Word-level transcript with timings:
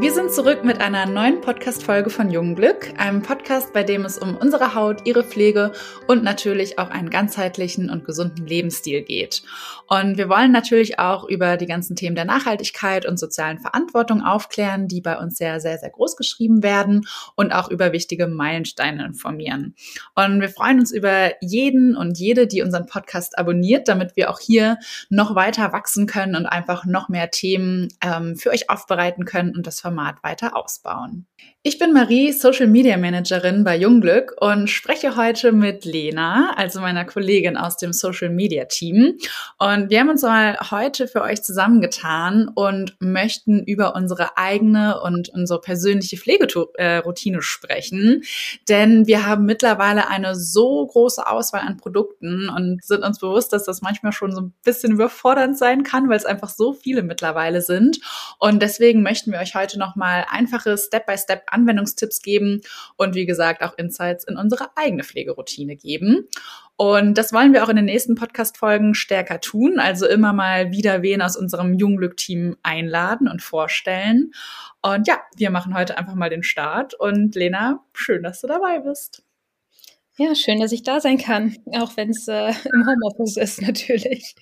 Wir 0.00 0.14
sind 0.14 0.32
zurück 0.32 0.64
mit 0.64 0.80
einer 0.80 1.04
neuen 1.04 1.42
Podcast-Folge 1.42 2.08
von 2.08 2.30
Jungglück, 2.30 2.94
einem 2.96 3.20
Podcast, 3.20 3.74
bei 3.74 3.82
dem 3.82 4.06
es 4.06 4.16
um 4.16 4.34
unsere 4.34 4.74
Haut, 4.74 5.06
ihre 5.06 5.22
Pflege 5.22 5.72
und 6.08 6.24
natürlich 6.24 6.78
auch 6.78 6.88
einen 6.88 7.10
ganzheitlichen 7.10 7.90
und 7.90 8.06
gesunden 8.06 8.46
Lebensstil 8.46 9.02
geht. 9.02 9.42
Und 9.88 10.16
wir 10.16 10.30
wollen 10.30 10.52
natürlich 10.52 10.98
auch 10.98 11.28
über 11.28 11.58
die 11.58 11.66
ganzen 11.66 11.96
Themen 11.96 12.16
der 12.16 12.24
Nachhaltigkeit 12.24 13.04
und 13.04 13.18
sozialen 13.18 13.58
Verantwortung 13.58 14.22
aufklären, 14.22 14.88
die 14.88 15.02
bei 15.02 15.18
uns 15.18 15.36
sehr, 15.36 15.60
sehr, 15.60 15.76
sehr 15.76 15.90
groß 15.90 16.16
geschrieben 16.16 16.62
werden 16.62 17.02
und 17.34 17.52
auch 17.52 17.68
über 17.68 17.92
wichtige 17.92 18.26
Meilensteine 18.26 19.04
informieren. 19.04 19.74
Und 20.14 20.40
wir 20.40 20.48
freuen 20.48 20.80
uns 20.80 20.92
über 20.92 21.32
jeden 21.42 21.94
und 21.94 22.18
jede, 22.18 22.46
die 22.46 22.62
unseren 22.62 22.86
Podcast 22.86 23.38
abonniert, 23.38 23.86
damit 23.86 24.16
wir 24.16 24.30
auch 24.30 24.40
hier 24.40 24.78
noch 25.10 25.34
weiter 25.34 25.74
wachsen 25.74 26.06
können 26.06 26.36
und 26.36 26.46
einfach 26.46 26.86
noch 26.86 27.10
mehr 27.10 27.30
Themen 27.30 27.88
ähm, 28.00 28.36
für 28.36 28.48
euch 28.48 28.70
aufbereiten 28.70 29.26
können 29.26 29.54
und 29.54 29.66
das 29.66 29.89
Format 29.90 30.22
weiter 30.22 30.54
ausbauen. 30.54 31.26
Ich 31.62 31.78
bin 31.78 31.92
Marie, 31.92 32.32
Social 32.32 32.66
Media 32.68 32.96
Managerin 32.96 33.64
bei 33.64 33.76
Jungglück 33.76 34.34
und 34.40 34.70
spreche 34.70 35.14
heute 35.16 35.52
mit 35.52 35.84
Lena, 35.84 36.54
also 36.56 36.80
meiner 36.80 37.04
Kollegin 37.04 37.58
aus 37.58 37.76
dem 37.76 37.92
Social 37.92 38.30
Media 38.30 38.64
Team. 38.64 39.18
Und 39.58 39.90
wir 39.90 40.00
haben 40.00 40.08
uns 40.08 40.22
mal 40.22 40.56
heute 40.70 41.06
für 41.06 41.20
euch 41.20 41.42
zusammengetan 41.42 42.48
und 42.54 42.96
möchten 42.98 43.62
über 43.62 43.94
unsere 43.94 44.38
eigene 44.38 45.02
und 45.02 45.28
unsere 45.28 45.60
persönliche 45.60 46.16
Pflegeroutine 46.16 47.42
sprechen. 47.42 48.22
Denn 48.70 49.06
wir 49.06 49.26
haben 49.26 49.44
mittlerweile 49.44 50.08
eine 50.08 50.36
so 50.36 50.86
große 50.86 51.26
Auswahl 51.26 51.60
an 51.60 51.76
Produkten 51.76 52.48
und 52.48 52.82
sind 52.82 53.04
uns 53.04 53.18
bewusst, 53.18 53.52
dass 53.52 53.64
das 53.64 53.82
manchmal 53.82 54.12
schon 54.12 54.32
so 54.32 54.40
ein 54.40 54.54
bisschen 54.64 54.92
überfordernd 54.92 55.58
sein 55.58 55.82
kann, 55.82 56.08
weil 56.08 56.16
es 56.16 56.24
einfach 56.24 56.48
so 56.48 56.72
viele 56.72 57.02
mittlerweile 57.02 57.60
sind. 57.60 58.00
Und 58.38 58.62
deswegen 58.62 59.02
möchten 59.02 59.30
wir 59.30 59.40
euch 59.40 59.54
heute 59.54 59.78
nochmal 59.78 60.24
einfache 60.30 60.78
Step-by-Step 60.78 61.49
Anwendungstipps 61.52 62.22
geben 62.22 62.62
und 62.96 63.14
wie 63.14 63.26
gesagt 63.26 63.62
auch 63.62 63.76
Insights 63.76 64.24
in 64.24 64.36
unsere 64.36 64.76
eigene 64.76 65.04
Pflegeroutine 65.04 65.76
geben. 65.76 66.28
Und 66.76 67.18
das 67.18 67.32
wollen 67.32 67.52
wir 67.52 67.62
auch 67.62 67.68
in 67.68 67.76
den 67.76 67.84
nächsten 67.84 68.14
Podcast-Folgen 68.14 68.94
stärker 68.94 69.40
tun. 69.40 69.78
Also 69.78 70.06
immer 70.06 70.32
mal 70.32 70.70
wieder 70.70 71.02
wen 71.02 71.20
aus 71.20 71.36
unserem 71.36 71.74
Jungglück-Team 71.74 72.56
einladen 72.62 73.28
und 73.28 73.42
vorstellen. 73.42 74.32
Und 74.80 75.06
ja, 75.06 75.20
wir 75.36 75.50
machen 75.50 75.74
heute 75.74 75.98
einfach 75.98 76.14
mal 76.14 76.30
den 76.30 76.42
Start. 76.42 76.94
Und 76.94 77.34
Lena, 77.34 77.84
schön, 77.92 78.22
dass 78.22 78.40
du 78.40 78.46
dabei 78.46 78.78
bist. 78.78 79.22
Ja, 80.16 80.34
schön, 80.34 80.60
dass 80.60 80.72
ich 80.72 80.82
da 80.82 81.00
sein 81.00 81.18
kann, 81.18 81.56
auch 81.72 81.96
wenn 81.96 82.10
es 82.10 82.28
äh, 82.28 82.48
im 82.48 82.86
Homeoffice 82.86 83.36
ist, 83.36 83.62
natürlich. 83.62 84.34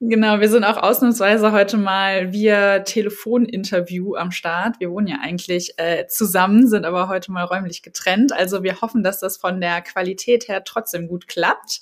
Genau, 0.00 0.40
wir 0.40 0.50
sind 0.50 0.62
auch 0.64 0.76
ausnahmsweise 0.76 1.52
heute 1.52 1.78
mal 1.78 2.30
via 2.30 2.80
Telefoninterview 2.80 4.14
am 4.14 4.30
Start. 4.30 4.78
Wir 4.78 4.90
wohnen 4.90 5.06
ja 5.06 5.20
eigentlich 5.22 5.72
äh, 5.78 6.06
zusammen, 6.06 6.68
sind 6.68 6.84
aber 6.84 7.08
heute 7.08 7.32
mal 7.32 7.44
räumlich 7.44 7.82
getrennt. 7.82 8.30
Also 8.30 8.62
wir 8.62 8.82
hoffen, 8.82 9.02
dass 9.02 9.20
das 9.20 9.38
von 9.38 9.58
der 9.58 9.80
Qualität 9.80 10.48
her 10.48 10.64
trotzdem 10.64 11.08
gut 11.08 11.28
klappt. 11.28 11.80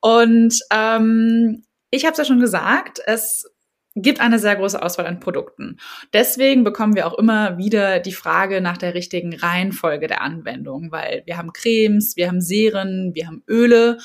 Und 0.00 0.60
ähm, 0.72 1.64
ich 1.90 2.04
habe 2.04 2.12
es 2.12 2.18
ja 2.18 2.24
schon 2.24 2.38
gesagt, 2.38 3.00
es 3.06 3.50
gibt 3.96 4.20
eine 4.20 4.38
sehr 4.38 4.54
große 4.54 4.80
Auswahl 4.80 5.06
an 5.06 5.18
Produkten. 5.18 5.78
Deswegen 6.12 6.62
bekommen 6.62 6.94
wir 6.94 7.08
auch 7.08 7.18
immer 7.18 7.58
wieder 7.58 7.98
die 7.98 8.12
Frage 8.12 8.60
nach 8.60 8.78
der 8.78 8.94
richtigen 8.94 9.34
Reihenfolge 9.34 10.06
der 10.06 10.22
Anwendung, 10.22 10.92
weil 10.92 11.22
wir 11.26 11.36
haben 11.36 11.52
Cremes, 11.52 12.14
wir 12.14 12.28
haben 12.28 12.40
Serien, 12.40 13.10
wir 13.14 13.26
haben 13.26 13.42
Öle. 13.48 13.98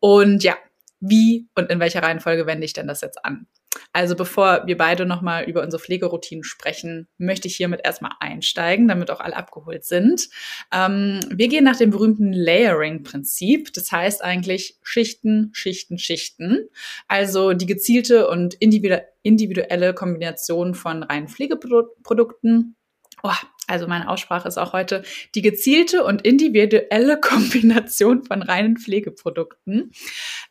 Und 0.00 0.42
ja, 0.42 0.56
wie 1.00 1.48
und 1.54 1.70
in 1.70 1.80
welcher 1.80 2.02
Reihenfolge 2.02 2.46
wende 2.46 2.64
ich 2.64 2.72
denn 2.72 2.86
das 2.86 3.00
jetzt 3.00 3.24
an? 3.24 3.46
Also 3.92 4.16
bevor 4.16 4.66
wir 4.66 4.76
beide 4.76 5.06
nochmal 5.06 5.44
über 5.44 5.62
unsere 5.62 5.82
Pflegeroutinen 5.82 6.44
sprechen, 6.44 7.08
möchte 7.18 7.48
ich 7.48 7.56
hiermit 7.56 7.80
erstmal 7.84 8.12
einsteigen, 8.20 8.88
damit 8.88 9.10
auch 9.10 9.20
alle 9.20 9.36
abgeholt 9.36 9.84
sind. 9.84 10.28
Ähm, 10.72 11.20
wir 11.30 11.48
gehen 11.48 11.64
nach 11.64 11.76
dem 11.76 11.90
berühmten 11.90 12.32
Layering-Prinzip. 12.32 13.72
Das 13.72 13.92
heißt 13.92 14.22
eigentlich 14.22 14.78
Schichten, 14.82 15.50
Schichten, 15.52 15.98
Schichten. 15.98 16.68
Also 17.06 17.52
die 17.52 17.66
gezielte 17.66 18.28
und 18.28 18.54
individuelle 18.54 19.94
Kombination 19.94 20.74
von 20.74 21.02
reinen 21.02 21.28
Pflegeprodukten 21.28 22.76
Oh, 23.22 23.32
also 23.66 23.86
meine 23.86 24.08
Aussprache 24.08 24.48
ist 24.48 24.58
auch 24.58 24.72
heute 24.72 25.02
die 25.34 25.42
gezielte 25.42 26.04
und 26.04 26.22
individuelle 26.22 27.20
Kombination 27.20 28.24
von 28.24 28.42
reinen 28.42 28.76
Pflegeprodukten. 28.76 29.92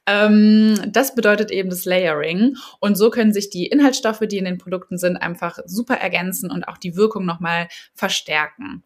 Ähm, 0.05 0.79
das 0.87 1.15
bedeutet 1.15 1.51
eben 1.51 1.69
das 1.69 1.85
Layering. 1.85 2.55
Und 2.79 2.95
so 2.95 3.09
können 3.09 3.33
sich 3.33 3.49
die 3.49 3.65
Inhaltsstoffe, 3.65 4.21
die 4.29 4.37
in 4.37 4.45
den 4.45 4.59
Produkten 4.59 4.97
sind, 4.97 5.17
einfach 5.17 5.59
super 5.65 5.95
ergänzen 5.95 6.51
und 6.51 6.67
auch 6.67 6.77
die 6.77 6.95
Wirkung 6.95 7.25
nochmal 7.25 7.67
verstärken. 7.93 8.83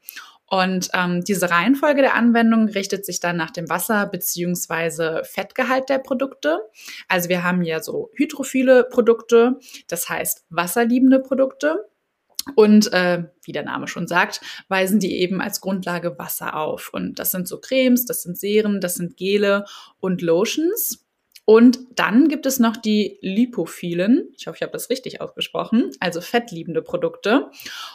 Und 0.51 0.89
ähm, 0.93 1.23
diese 1.23 1.49
Reihenfolge 1.49 2.01
der 2.01 2.13
Anwendung 2.13 2.67
richtet 2.67 3.05
sich 3.05 3.21
dann 3.21 3.37
nach 3.37 3.51
dem 3.51 3.69
Wasser- 3.69 4.05
beziehungsweise 4.05 5.21
Fettgehalt 5.23 5.87
der 5.87 5.99
Produkte. 5.99 6.59
Also 7.07 7.29
wir 7.29 7.45
haben 7.45 7.61
ja 7.61 7.81
so 7.81 8.09
hydrophile 8.15 8.83
Produkte, 8.83 9.59
das 9.87 10.09
heißt 10.09 10.43
wasserliebende 10.49 11.19
Produkte. 11.19 11.85
Und 12.55 12.91
äh, 12.91 13.25
wie 13.43 13.51
der 13.51 13.63
Name 13.63 13.87
schon 13.87 14.07
sagt, 14.07 14.41
weisen 14.67 14.99
die 14.99 15.19
eben 15.19 15.41
als 15.41 15.61
Grundlage 15.61 16.17
Wasser 16.17 16.55
auf. 16.55 16.89
Und 16.91 17.19
das 17.19 17.31
sind 17.31 17.47
so 17.47 17.59
Cremes, 17.59 18.05
das 18.05 18.23
sind 18.23 18.37
Seren, 18.37 18.81
das 18.81 18.95
sind 18.95 19.17
Gele 19.17 19.65
und 19.99 20.21
Lotions. 20.21 21.05
Und 21.45 21.79
dann 21.95 22.29
gibt 22.29 22.45
es 22.45 22.59
noch 22.59 22.77
die 22.77 23.17
lipophilen, 23.21 24.29
ich 24.37 24.47
hoffe, 24.47 24.57
ich 24.57 24.61
habe 24.61 24.71
das 24.71 24.89
richtig 24.89 25.21
ausgesprochen, 25.21 25.91
also 25.99 26.21
fettliebende 26.21 26.81
Produkte. 26.81 27.49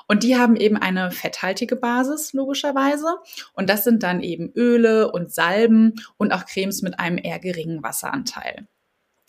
Und 0.08 0.24
die 0.24 0.36
haben 0.36 0.56
eben 0.56 0.76
eine 0.76 1.10
fetthaltige 1.10 1.76
Basis, 1.76 2.32
logischerweise. 2.32 3.16
Und 3.54 3.70
das 3.70 3.84
sind 3.84 4.02
dann 4.02 4.20
eben 4.20 4.52
Öle 4.54 5.10
und 5.12 5.32
Salben 5.32 5.94
und 6.16 6.32
auch 6.32 6.44
Cremes 6.44 6.82
mit 6.82 6.98
einem 6.98 7.18
eher 7.18 7.38
geringen 7.38 7.82
Wasseranteil. 7.82 8.66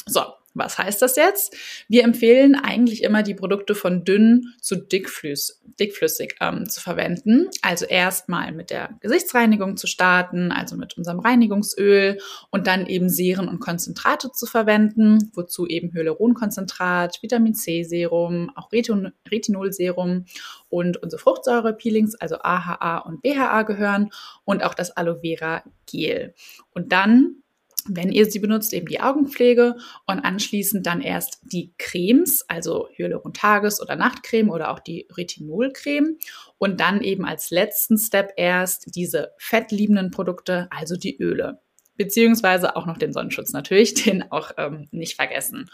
So, 0.08 0.22
was 0.58 0.78
heißt 0.78 1.02
das 1.02 1.16
jetzt? 1.16 1.56
Wir 1.88 2.04
empfehlen 2.04 2.56
eigentlich 2.56 3.04
immer 3.04 3.24
die 3.24 3.36
Produkte 3.36 3.76
von 3.76 4.04
dünn 4.04 4.54
zu 4.60 4.76
dickflüss, 4.76 5.62
dickflüssig 5.80 6.36
ähm, 6.42 6.68
zu 6.68 6.82
verwenden. 6.82 7.48
Also 7.62 7.86
erstmal 7.86 8.52
mit 8.52 8.70
der 8.70 8.98
Gesichtsreinigung 9.02 9.78
zu 9.78 9.88
starten, 9.88 10.52
also 10.52 10.76
mit 10.76 10.98
unserem 10.98 11.20
Reinigungsöl 11.20 12.18
und 12.50 12.68
dann 12.68 12.88
eben 12.88 13.10
Seren 13.10 13.48
und 13.48 13.60
Konzentrate 13.60 14.32
zu 14.32 14.46
verwenden, 14.46 15.32
wozu 15.34 15.68
eben 15.68 15.94
Hyaluronkonzentrat, 15.94 17.22
Vitamin 17.22 17.54
C 17.54 17.84
Serum, 17.84 18.52
auch 18.56 18.72
Retin 18.72 19.12
Retinolserum 19.30 20.26
und 20.70 20.98
unsere 20.98 21.22
Fruchtsäure-Peelings, 21.22 22.16
also 22.16 22.38
AHA 22.40 23.00
und 23.00 23.22
BHA 23.22 23.64
gehören 23.64 24.10
und 24.44 24.64
auch 24.64 24.74
das 24.74 24.92
Aloe 24.92 25.20
Vera 25.22 25.64
Gel. 25.86 26.34
Und 26.72 26.92
dann 26.92 27.44
wenn 27.90 28.12
ihr 28.12 28.26
sie 28.26 28.40
benutzt, 28.40 28.74
eben 28.74 28.88
die 28.88 29.00
Augenpflege 29.00 29.76
und 30.06 30.20
anschließend 30.20 30.86
dann 30.86 31.02
erst 31.02 31.40
die 31.44 31.74
Cremes, 31.78 32.46
also 32.48 32.88
Hyaluron 32.96 33.34
Tages- 33.34 33.82
oder 33.82 33.96
Nachtcreme 33.96 34.50
oder 34.50 34.72
auch 34.72 34.80
die 34.80 35.08
Retinolcreme 35.12 36.18
und 36.58 36.80
dann 36.80 37.02
eben 37.02 37.26
als 37.26 37.52
letzten 37.52 37.98
Step 37.98 38.34
erst 38.38 38.96
diese 38.96 39.34
fettliebenden 39.38 40.12
Produkte, 40.12 40.68
also 40.72 40.96
die 40.96 41.18
Öle 41.18 41.60
beziehungsweise 41.98 42.76
auch 42.76 42.86
noch 42.86 42.98
den 42.98 43.12
Sonnenschutz 43.12 43.52
natürlich, 43.52 43.94
den 44.06 44.32
auch 44.32 44.52
ähm, 44.58 44.88
nicht 44.92 45.16
vergessen. 45.16 45.70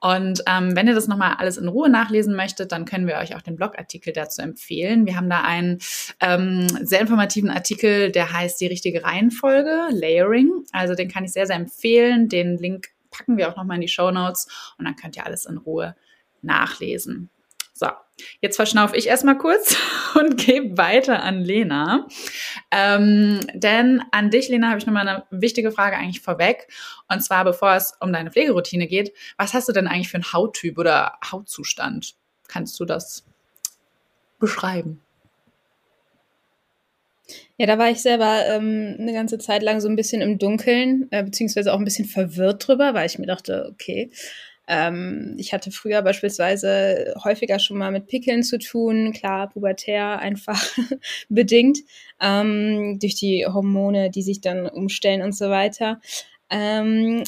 Und 0.00 0.42
ähm, 0.46 0.76
wenn 0.76 0.88
ihr 0.88 0.94
das 0.94 1.08
nochmal 1.08 1.36
alles 1.38 1.56
in 1.56 1.68
Ruhe 1.68 1.88
nachlesen 1.88 2.36
möchtet, 2.36 2.72
dann 2.72 2.84
können 2.84 3.06
wir 3.06 3.16
euch 3.16 3.34
auch 3.34 3.42
den 3.42 3.56
Blogartikel 3.56 4.12
dazu 4.12 4.42
empfehlen. 4.42 5.06
Wir 5.06 5.16
haben 5.16 5.30
da 5.30 5.42
einen 5.42 5.78
ähm, 6.20 6.68
sehr 6.82 7.00
informativen 7.00 7.50
Artikel, 7.50 8.12
der 8.12 8.32
heißt 8.32 8.60
die 8.60 8.66
richtige 8.66 9.04
Reihenfolge, 9.04 9.88
Layering. 9.90 10.64
Also 10.72 10.94
den 10.94 11.08
kann 11.08 11.24
ich 11.24 11.32
sehr, 11.32 11.46
sehr 11.46 11.56
empfehlen. 11.56 12.28
Den 12.28 12.58
Link 12.58 12.88
packen 13.10 13.36
wir 13.36 13.48
auch 13.48 13.56
nochmal 13.56 13.76
in 13.76 13.82
die 13.82 13.88
Show 13.88 14.10
Notes 14.10 14.74
und 14.78 14.84
dann 14.84 14.96
könnt 14.96 15.16
ihr 15.16 15.26
alles 15.26 15.46
in 15.46 15.56
Ruhe 15.56 15.96
nachlesen. 16.42 17.30
So, 17.78 17.86
jetzt 18.40 18.56
verschnaufe 18.56 18.96
ich 18.96 19.06
erstmal 19.06 19.38
kurz 19.38 19.76
und 20.16 20.36
gebe 20.36 20.76
weiter 20.76 21.22
an 21.22 21.44
Lena. 21.44 22.08
Ähm, 22.72 23.38
denn 23.54 24.02
an 24.10 24.30
dich, 24.30 24.48
Lena, 24.48 24.68
habe 24.68 24.78
ich 24.78 24.86
nochmal 24.86 25.06
eine 25.06 25.24
wichtige 25.30 25.70
Frage 25.70 25.96
eigentlich 25.96 26.20
vorweg. 26.20 26.66
Und 27.08 27.22
zwar, 27.22 27.44
bevor 27.44 27.74
es 27.74 27.92
um 28.00 28.12
deine 28.12 28.32
Pflegeroutine 28.32 28.88
geht, 28.88 29.12
was 29.36 29.54
hast 29.54 29.68
du 29.68 29.72
denn 29.72 29.86
eigentlich 29.86 30.08
für 30.08 30.16
einen 30.16 30.32
Hauttyp 30.32 30.76
oder 30.76 31.18
Hautzustand? 31.30 32.16
Kannst 32.48 32.80
du 32.80 32.84
das 32.84 33.24
beschreiben? 34.40 35.00
Ja, 37.58 37.66
da 37.66 37.78
war 37.78 37.90
ich 37.90 38.02
selber 38.02 38.44
ähm, 38.46 38.96
eine 38.98 39.12
ganze 39.12 39.38
Zeit 39.38 39.62
lang 39.62 39.80
so 39.80 39.88
ein 39.88 39.96
bisschen 39.96 40.20
im 40.20 40.38
Dunkeln, 40.38 41.06
äh, 41.12 41.22
beziehungsweise 41.22 41.72
auch 41.72 41.78
ein 41.78 41.84
bisschen 41.84 42.06
verwirrt 42.06 42.66
drüber, 42.66 42.94
weil 42.94 43.06
ich 43.06 43.18
mir 43.18 43.26
dachte, 43.26 43.68
okay, 43.70 44.10
ähm, 44.68 45.34
ich 45.38 45.52
hatte 45.54 45.70
früher 45.70 46.02
beispielsweise 46.02 47.14
häufiger 47.24 47.58
schon 47.58 47.78
mal 47.78 47.90
mit 47.90 48.06
Pickeln 48.06 48.42
zu 48.42 48.58
tun, 48.58 49.12
klar, 49.12 49.48
pubertär 49.48 50.18
einfach 50.18 50.62
bedingt, 51.30 51.78
ähm, 52.20 52.98
durch 53.00 53.14
die 53.14 53.46
Hormone, 53.46 54.10
die 54.10 54.22
sich 54.22 54.42
dann 54.42 54.66
umstellen 54.68 55.22
und 55.22 55.34
so 55.34 55.48
weiter. 55.48 56.00
Ähm, 56.50 57.24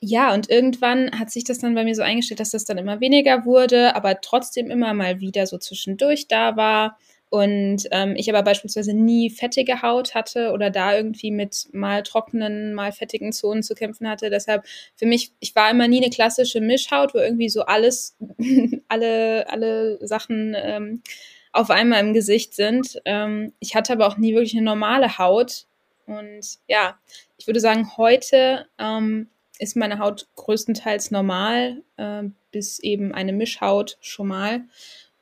ja, 0.00 0.34
und 0.34 0.50
irgendwann 0.50 1.18
hat 1.18 1.30
sich 1.30 1.44
das 1.44 1.58
dann 1.58 1.74
bei 1.74 1.84
mir 1.84 1.94
so 1.94 2.02
eingestellt, 2.02 2.40
dass 2.40 2.50
das 2.50 2.64
dann 2.64 2.76
immer 2.76 3.00
weniger 3.00 3.44
wurde, 3.46 3.94
aber 3.96 4.20
trotzdem 4.20 4.70
immer 4.70 4.92
mal 4.94 5.20
wieder 5.20 5.46
so 5.46 5.58
zwischendurch 5.58 6.28
da 6.28 6.56
war. 6.56 6.98
Und 7.32 7.88
ähm, 7.92 8.14
ich 8.14 8.28
aber 8.28 8.42
beispielsweise 8.42 8.92
nie 8.92 9.30
fettige 9.30 9.80
Haut 9.80 10.14
hatte 10.14 10.52
oder 10.52 10.68
da 10.68 10.94
irgendwie 10.94 11.30
mit 11.30 11.66
mal 11.72 12.02
trockenen, 12.02 12.74
mal 12.74 12.92
fettigen 12.92 13.32
Zonen 13.32 13.62
zu 13.62 13.74
kämpfen 13.74 14.06
hatte. 14.06 14.28
Deshalb 14.28 14.66
für 14.96 15.06
mich, 15.06 15.32
ich 15.40 15.54
war 15.54 15.70
immer 15.70 15.88
nie 15.88 16.02
eine 16.02 16.10
klassische 16.10 16.60
Mischhaut, 16.60 17.14
wo 17.14 17.18
irgendwie 17.20 17.48
so 17.48 17.62
alles, 17.62 18.18
alle, 18.88 19.48
alle 19.48 20.06
Sachen 20.06 20.54
ähm, 20.62 21.02
auf 21.52 21.70
einmal 21.70 22.00
im 22.00 22.12
Gesicht 22.12 22.52
sind. 22.52 23.00
Ähm, 23.06 23.54
ich 23.60 23.74
hatte 23.74 23.94
aber 23.94 24.08
auch 24.08 24.18
nie 24.18 24.34
wirklich 24.34 24.54
eine 24.54 24.66
normale 24.66 25.16
Haut. 25.16 25.64
Und 26.04 26.58
ja, 26.68 26.98
ich 27.38 27.46
würde 27.46 27.60
sagen, 27.60 27.96
heute 27.96 28.66
ähm, 28.76 29.30
ist 29.58 29.74
meine 29.74 30.00
Haut 30.00 30.28
größtenteils 30.36 31.10
normal, 31.10 31.82
äh, 31.96 32.24
bis 32.50 32.78
eben 32.78 33.14
eine 33.14 33.32
Mischhaut 33.32 33.96
schon 34.02 34.28
mal. 34.28 34.64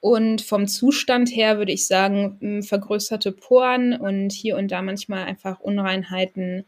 Und 0.00 0.40
vom 0.40 0.66
Zustand 0.66 1.28
her 1.28 1.58
würde 1.58 1.72
ich 1.72 1.86
sagen, 1.86 2.62
vergrößerte 2.62 3.32
Poren 3.32 3.94
und 3.94 4.32
hier 4.32 4.56
und 4.56 4.70
da 4.70 4.80
manchmal 4.80 5.24
einfach 5.24 5.60
Unreinheiten 5.60 6.64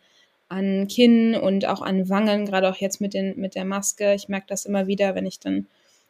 an 0.48 0.86
Kinn 0.86 1.34
und 1.34 1.64
auch 1.66 1.80
an 1.80 2.10
Wangen, 2.10 2.44
gerade 2.44 2.68
auch 2.68 2.76
jetzt 2.76 3.00
mit, 3.00 3.14
den, 3.14 3.40
mit 3.40 3.54
der 3.54 3.64
Maske. 3.64 4.12
Ich 4.12 4.28
merke 4.28 4.46
das 4.48 4.66
immer 4.66 4.86
wieder, 4.86 5.14
wenn 5.14 5.24
ich 5.24 5.40
dann 5.40 5.66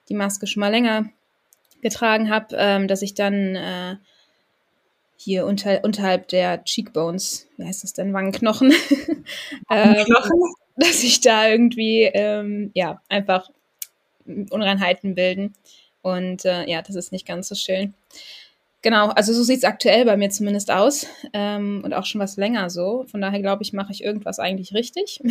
die 0.09 0.15
Maske 0.15 0.49
schon 0.49 0.61
mal 0.61 0.73
länger 0.73 1.11
getragen 1.81 2.29
habe, 2.29 2.57
ähm, 2.59 2.89
dass 2.89 3.03
ich 3.03 3.15
dann 3.15 3.55
äh, 3.55 3.97
hier 5.17 5.47
unter, 5.47 5.85
unterhalb 5.85 6.27
der 6.29 6.65
Cheekbones, 6.65 7.49
wie 7.57 7.65
heißt 7.65 7.85
das 7.85 7.93
denn, 7.93 8.13
Wangenknochen, 8.13 8.73
ähm, 9.71 10.07
dass 10.77 11.03
sich 11.03 11.21
da 11.21 11.49
irgendwie 11.49 12.03
ähm, 12.03 12.73
ja 12.75 13.01
einfach 13.09 13.49
Unreinheiten 14.27 15.15
bilden. 15.15 15.55
Und 16.03 16.45
äh, 16.45 16.69
ja, 16.69 16.83
das 16.83 16.97
ist 16.97 17.13
nicht 17.13 17.27
ganz 17.27 17.49
so 17.49 17.55
schön. 17.55 17.95
Genau, 18.83 19.11
also 19.11 19.33
so 19.33 19.45
sieht 19.45 19.59
es 19.59 19.65
aktuell 19.65 20.05
bei 20.05 20.17
mir 20.17 20.31
zumindest 20.31 20.73
aus 20.73 21.07
ähm, 21.33 21.83
und 21.85 21.95
auch 21.95 22.05
schon 22.05 22.21
was 22.21 22.37
länger 22.37 22.69
so. 22.69 23.05
Von 23.09 23.21
daher 23.21 23.41
glaube 23.41 23.63
ich, 23.63 23.73
mache 23.73 23.93
ich 23.93 24.03
irgendwas 24.03 24.41
eigentlich 24.41 24.75
richtig. 24.75 25.23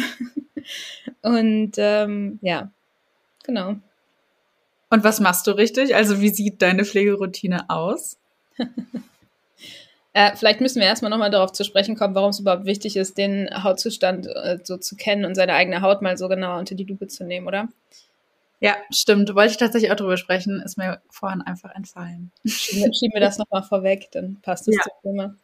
und 1.22 1.74
ähm, 1.78 2.40
ja, 2.42 2.72
genau. 3.44 3.76
Und 4.90 5.04
was 5.04 5.20
machst 5.20 5.48
du 5.48 5.52
richtig? 5.52 5.96
Also 5.96 6.22
wie 6.22 6.30
sieht 6.30 6.62
deine 6.62 6.86
Pflegeroutine 6.86 7.70
aus? 7.70 8.18
äh, 10.14 10.36
vielleicht 10.38 10.62
müssen 10.62 10.80
wir 10.80 10.88
erstmal 10.88 11.12
nochmal 11.12 11.32
darauf 11.32 11.52
zu 11.52 11.66
sprechen 11.66 11.98
kommen, 11.98 12.16
warum 12.16 12.30
es 12.30 12.40
überhaupt 12.40 12.66
wichtig 12.66 12.96
ist, 12.96 13.18
den 13.18 13.50
Hautzustand 13.64 14.28
äh, 14.28 14.60
so 14.64 14.78
zu 14.78 14.96
kennen 14.96 15.26
und 15.26 15.36
seine 15.36 15.54
eigene 15.56 15.82
Haut 15.82 16.02
mal 16.02 16.18
so 16.18 16.30
genau 16.30 16.58
unter 16.58 16.76
die 16.76 16.86
Lupe 16.86 17.08
zu 17.08 17.26
nehmen, 17.26 17.48
oder? 17.48 17.68
Ja, 18.64 18.78
stimmt. 18.92 19.34
Wollte 19.34 19.52
ich 19.52 19.58
tatsächlich 19.58 19.92
auch 19.92 19.96
drüber 19.96 20.18
sprechen, 20.18 20.62
ist 20.62 20.78
mir 20.78 21.02
vorhin 21.10 21.42
einfach 21.42 21.74
entfallen. 21.74 22.32
Schieben, 22.46 23.12
wir 23.12 23.20
das 23.20 23.40
nochmal 23.40 23.64
vorweg, 23.64 24.10
dann 24.12 24.38
passt 24.44 24.68
es 24.68 24.76
ja. 24.76 24.84
zum 24.84 25.12
Thema. 25.12 25.36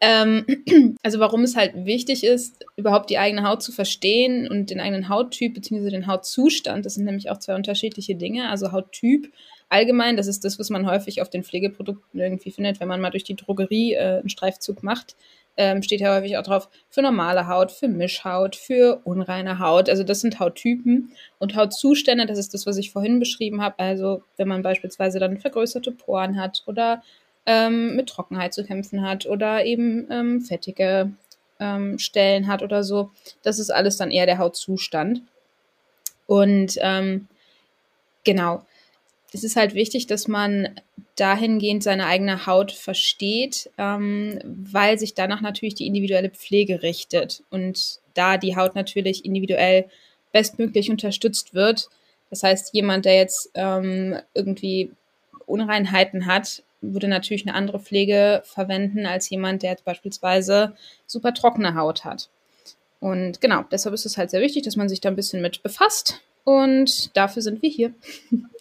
Ähm, 0.00 0.96
also 1.02 1.18
warum 1.18 1.42
es 1.42 1.56
halt 1.56 1.84
wichtig 1.84 2.22
ist, 2.22 2.64
überhaupt 2.76 3.10
die 3.10 3.18
eigene 3.18 3.42
Haut 3.42 3.60
zu 3.64 3.72
verstehen 3.72 4.48
und 4.48 4.70
den 4.70 4.78
eigenen 4.78 5.08
Hauttyp 5.08 5.54
bzw. 5.54 5.90
den 5.90 6.06
Hautzustand, 6.06 6.86
das 6.86 6.94
sind 6.94 7.06
nämlich 7.06 7.28
auch 7.28 7.38
zwei 7.38 7.56
unterschiedliche 7.56 8.14
Dinge. 8.14 8.48
Also 8.48 8.70
Hauttyp 8.70 9.32
allgemein, 9.68 10.16
das 10.16 10.28
ist 10.28 10.44
das, 10.44 10.60
was 10.60 10.70
man 10.70 10.86
häufig 10.86 11.22
auf 11.22 11.28
den 11.28 11.42
Pflegeprodukten 11.42 12.20
irgendwie 12.20 12.52
findet, 12.52 12.78
wenn 12.78 12.88
man 12.88 13.00
mal 13.00 13.10
durch 13.10 13.24
die 13.24 13.34
Drogerie 13.36 13.94
äh, 13.94 14.18
einen 14.20 14.28
Streifzug 14.28 14.84
macht 14.84 15.16
ähm, 15.56 15.82
steht 15.82 16.00
ja 16.00 16.14
häufig 16.14 16.36
auch 16.36 16.42
drauf, 16.42 16.68
für 16.88 17.02
normale 17.02 17.46
Haut, 17.46 17.72
für 17.72 17.88
Mischhaut, 17.88 18.56
für 18.56 19.00
unreine 19.04 19.58
Haut. 19.58 19.88
Also 19.88 20.04
das 20.04 20.20
sind 20.20 20.40
Hauttypen 20.40 21.12
und 21.38 21.54
Hautzustände, 21.54 22.26
das 22.26 22.38
ist 22.38 22.54
das, 22.54 22.66
was 22.66 22.76
ich 22.76 22.92
vorhin 22.92 23.18
beschrieben 23.18 23.60
habe. 23.60 23.78
Also 23.78 24.22
wenn 24.36 24.48
man 24.48 24.62
beispielsweise 24.62 25.18
dann 25.18 25.38
vergrößerte 25.38 25.92
Poren 25.92 26.40
hat 26.40 26.62
oder 26.66 27.02
ähm, 27.46 27.96
mit 27.96 28.08
Trockenheit 28.08 28.54
zu 28.54 28.64
kämpfen 28.64 29.02
hat 29.02 29.26
oder 29.26 29.64
eben 29.64 30.06
ähm, 30.10 30.40
fettige 30.40 31.12
ähm, 31.58 31.98
Stellen 31.98 32.46
hat 32.46 32.62
oder 32.62 32.82
so, 32.82 33.10
das 33.42 33.58
ist 33.58 33.70
alles 33.70 33.96
dann 33.96 34.10
eher 34.10 34.26
der 34.26 34.38
Hautzustand. 34.38 35.22
Und 36.26 36.76
ähm, 36.80 37.28
genau, 38.24 38.64
es 39.32 39.44
ist 39.44 39.56
halt 39.56 39.74
wichtig, 39.74 40.06
dass 40.06 40.28
man 40.28 40.68
dahingehend 41.16 41.82
seine 41.82 42.06
eigene 42.06 42.46
Haut 42.46 42.72
versteht, 42.72 43.70
ähm, 43.78 44.38
weil 44.44 44.98
sich 44.98 45.14
danach 45.14 45.40
natürlich 45.40 45.74
die 45.74 45.86
individuelle 45.86 46.30
Pflege 46.30 46.82
richtet 46.82 47.42
und 47.50 48.00
da 48.14 48.38
die 48.38 48.56
Haut 48.56 48.74
natürlich 48.74 49.24
individuell 49.24 49.86
bestmöglich 50.32 50.90
unterstützt 50.90 51.54
wird. 51.54 51.88
Das 52.30 52.42
heißt, 52.42 52.74
jemand, 52.74 53.04
der 53.04 53.16
jetzt 53.16 53.50
ähm, 53.54 54.16
irgendwie 54.34 54.90
Unreinheiten 55.46 56.26
hat, 56.26 56.62
würde 56.80 57.08
natürlich 57.08 57.46
eine 57.46 57.54
andere 57.54 57.80
Pflege 57.80 58.42
verwenden 58.44 59.04
als 59.06 59.28
jemand, 59.28 59.62
der 59.62 59.70
jetzt 59.70 59.84
beispielsweise 59.84 60.74
super 61.06 61.34
trockene 61.34 61.74
Haut 61.74 62.04
hat. 62.04 62.30
Und 63.00 63.40
genau, 63.40 63.64
deshalb 63.70 63.94
ist 63.94 64.06
es 64.06 64.16
halt 64.16 64.30
sehr 64.30 64.40
wichtig, 64.40 64.62
dass 64.62 64.76
man 64.76 64.88
sich 64.88 65.00
da 65.00 65.08
ein 65.08 65.16
bisschen 65.16 65.42
mit 65.42 65.62
befasst. 65.62 66.20
Und 66.44 67.14
dafür 67.16 67.42
sind 67.42 67.62
wir 67.62 67.70
hier. 67.70 67.92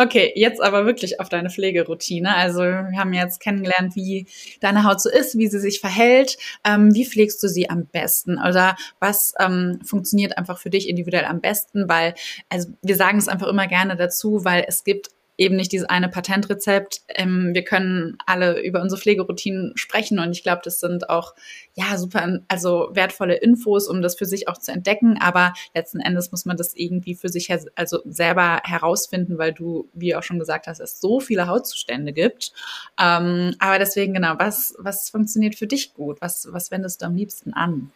Okay, 0.00 0.30
jetzt 0.36 0.62
aber 0.62 0.86
wirklich 0.86 1.18
auf 1.18 1.28
deine 1.28 1.50
Pflegeroutine. 1.50 2.36
Also 2.36 2.60
wir 2.60 2.96
haben 2.96 3.12
jetzt 3.12 3.40
kennengelernt, 3.40 3.96
wie 3.96 4.28
deine 4.60 4.84
Haut 4.84 5.00
so 5.00 5.10
ist, 5.10 5.36
wie 5.36 5.48
sie 5.48 5.58
sich 5.58 5.80
verhält. 5.80 6.36
Ähm, 6.64 6.94
wie 6.94 7.04
pflegst 7.04 7.42
du 7.42 7.48
sie 7.48 7.68
am 7.68 7.86
besten? 7.86 8.38
Oder 8.38 8.76
was 9.00 9.34
ähm, 9.40 9.80
funktioniert 9.84 10.38
einfach 10.38 10.60
für 10.60 10.70
dich 10.70 10.88
individuell 10.88 11.24
am 11.24 11.40
besten? 11.40 11.88
Weil, 11.88 12.14
also 12.48 12.68
wir 12.80 12.94
sagen 12.94 13.18
es 13.18 13.26
einfach 13.26 13.48
immer 13.48 13.66
gerne 13.66 13.96
dazu, 13.96 14.44
weil 14.44 14.64
es 14.68 14.84
gibt 14.84 15.08
eben 15.38 15.56
nicht 15.56 15.72
dieses 15.72 15.88
eine 15.88 16.08
Patentrezept. 16.08 17.02
Ähm, 17.08 17.54
wir 17.54 17.64
können 17.64 18.18
alle 18.26 18.60
über 18.60 18.82
unsere 18.82 19.00
Pflegeroutinen 19.00 19.72
sprechen 19.76 20.18
und 20.18 20.32
ich 20.32 20.42
glaube, 20.42 20.60
das 20.64 20.80
sind 20.80 21.08
auch 21.08 21.34
ja 21.74 21.96
super, 21.96 22.40
also 22.48 22.90
wertvolle 22.92 23.36
Infos, 23.36 23.88
um 23.88 24.02
das 24.02 24.16
für 24.16 24.26
sich 24.26 24.48
auch 24.48 24.58
zu 24.58 24.72
entdecken. 24.72 25.16
Aber 25.20 25.54
letzten 25.74 26.00
Endes 26.00 26.32
muss 26.32 26.44
man 26.44 26.56
das 26.56 26.74
irgendwie 26.74 27.14
für 27.14 27.28
sich 27.28 27.50
also 27.76 28.00
selber 28.04 28.60
herausfinden, 28.64 29.38
weil 29.38 29.52
du, 29.52 29.88
wie 29.94 30.16
auch 30.16 30.24
schon 30.24 30.40
gesagt 30.40 30.66
hast, 30.66 30.80
es 30.80 31.00
so 31.00 31.20
viele 31.20 31.46
Hautzustände 31.46 32.12
gibt. 32.12 32.52
Ähm, 33.00 33.54
aber 33.60 33.78
deswegen 33.78 34.14
genau, 34.14 34.34
was 34.38 34.74
was 34.78 35.08
funktioniert 35.08 35.54
für 35.54 35.68
dich 35.68 35.94
gut? 35.94 36.20
Was 36.20 36.48
was 36.50 36.70
wendest 36.72 37.02
du 37.02 37.06
am 37.06 37.14
liebsten 37.14 37.54
an? 37.54 37.92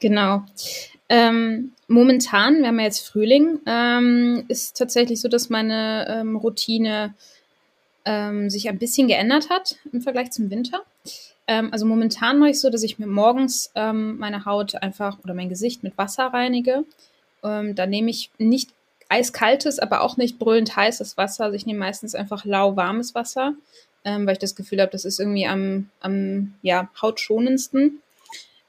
Genau. 0.00 0.44
Ähm, 1.08 1.72
momentan, 1.88 2.58
wir 2.60 2.68
haben 2.68 2.78
ja 2.78 2.84
jetzt 2.84 3.06
Frühling, 3.06 3.60
ähm, 3.66 4.44
ist 4.48 4.76
tatsächlich 4.76 5.20
so, 5.20 5.28
dass 5.28 5.48
meine 5.48 6.06
ähm, 6.08 6.36
Routine 6.36 7.14
ähm, 8.04 8.50
sich 8.50 8.68
ein 8.68 8.78
bisschen 8.78 9.08
geändert 9.08 9.48
hat 9.50 9.76
im 9.92 10.02
Vergleich 10.02 10.30
zum 10.30 10.50
Winter. 10.50 10.82
Ähm, 11.46 11.72
also 11.72 11.86
momentan 11.86 12.38
mache 12.38 12.50
ich 12.50 12.60
so, 12.60 12.68
dass 12.68 12.82
ich 12.82 12.98
mir 12.98 13.06
morgens 13.06 13.70
ähm, 13.74 14.18
meine 14.18 14.44
Haut 14.44 14.74
einfach 14.76 15.18
oder 15.24 15.32
mein 15.34 15.48
Gesicht 15.48 15.82
mit 15.82 15.96
Wasser 15.98 16.26
reinige. 16.26 16.84
da 17.40 17.86
nehme 17.86 18.10
ich 18.10 18.32
nicht 18.38 18.70
eiskaltes, 19.08 19.78
aber 19.78 20.00
auch 20.00 20.16
nicht 20.16 20.40
brüllend 20.40 20.74
heißes 20.74 21.16
Wasser. 21.16 21.44
Also 21.44 21.54
ich 21.54 21.66
nehme 21.66 21.78
meistens 21.78 22.16
einfach 22.16 22.44
lauwarmes 22.44 23.14
Wasser, 23.14 23.54
weil 24.02 24.32
ich 24.32 24.40
das 24.40 24.56
Gefühl 24.56 24.80
habe, 24.80 24.90
das 24.90 25.04
ist 25.04 25.20
irgendwie 25.20 25.46
am, 25.46 25.88
am 26.00 26.54
ja, 26.62 26.90
hautschonendsten. 27.00 28.02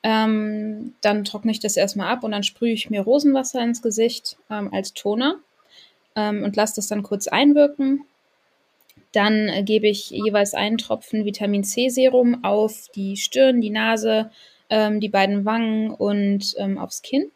Ähm, 0.02 0.94
dann 1.02 1.26
trockne 1.26 1.52
ich 1.52 1.60
das 1.60 1.76
erstmal 1.76 2.12
ab 2.12 2.24
und 2.24 2.32
dann 2.32 2.44
sprühe 2.44 2.72
ich 2.72 2.90
mir 2.90 3.02
Rosenwasser 3.02 3.62
ins 3.62 3.82
Gesicht 3.82 4.38
ähm, 4.50 4.74
als 4.74 4.94
Toner 4.94 5.36
ähm, 6.16 6.44
und 6.44 6.56
lasse 6.56 6.76
das 6.78 6.88
dann 6.88 7.04
kurz 7.04 7.28
einwirken. 7.28 8.06
Dann 9.12 9.50
äh, 9.50 9.64
gebe 9.64 9.88
ich 9.88 10.10
jeweils 10.12 10.54
einen 10.54 10.78
Tropfen 10.78 11.26
Vitamin 11.26 11.64
C 11.64 11.90
Serum 11.90 12.44
auf 12.44 12.88
die 12.96 13.18
Stirn, 13.18 13.60
die 13.60 13.72
Nase, 13.72 14.32
ähm, 14.70 15.00
die 15.00 15.10
beiden 15.10 15.46
Wangen 15.46 15.92
und 15.92 16.56
ähm, 16.58 16.78
aufs 16.78 17.02
Kinn. 17.02 17.32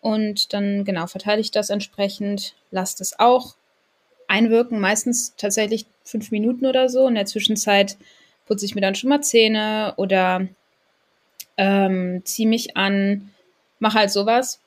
Und 0.00 0.52
dann 0.52 0.84
genau 0.84 1.06
verteile 1.06 1.40
ich 1.40 1.50
das 1.50 1.70
entsprechend, 1.70 2.54
lasse 2.70 2.98
das 2.98 3.18
auch 3.18 3.56
einwirken, 4.28 4.78
meistens 4.78 5.34
tatsächlich 5.36 5.86
fünf 6.04 6.30
Minuten 6.30 6.66
oder 6.66 6.88
so. 6.88 7.06
In 7.08 7.14
der 7.14 7.26
Zwischenzeit 7.26 7.96
putze 8.46 8.66
ich 8.66 8.74
mir 8.74 8.80
dann 8.80 8.94
schon 8.94 9.10
mal 9.10 9.22
Zähne 9.22 9.94
oder 9.96 10.46
ähm, 11.58 12.22
ziehe 12.24 12.48
mich 12.48 12.76
an, 12.76 13.30
mache 13.78 13.98
halt 13.98 14.10
sowas, 14.10 14.60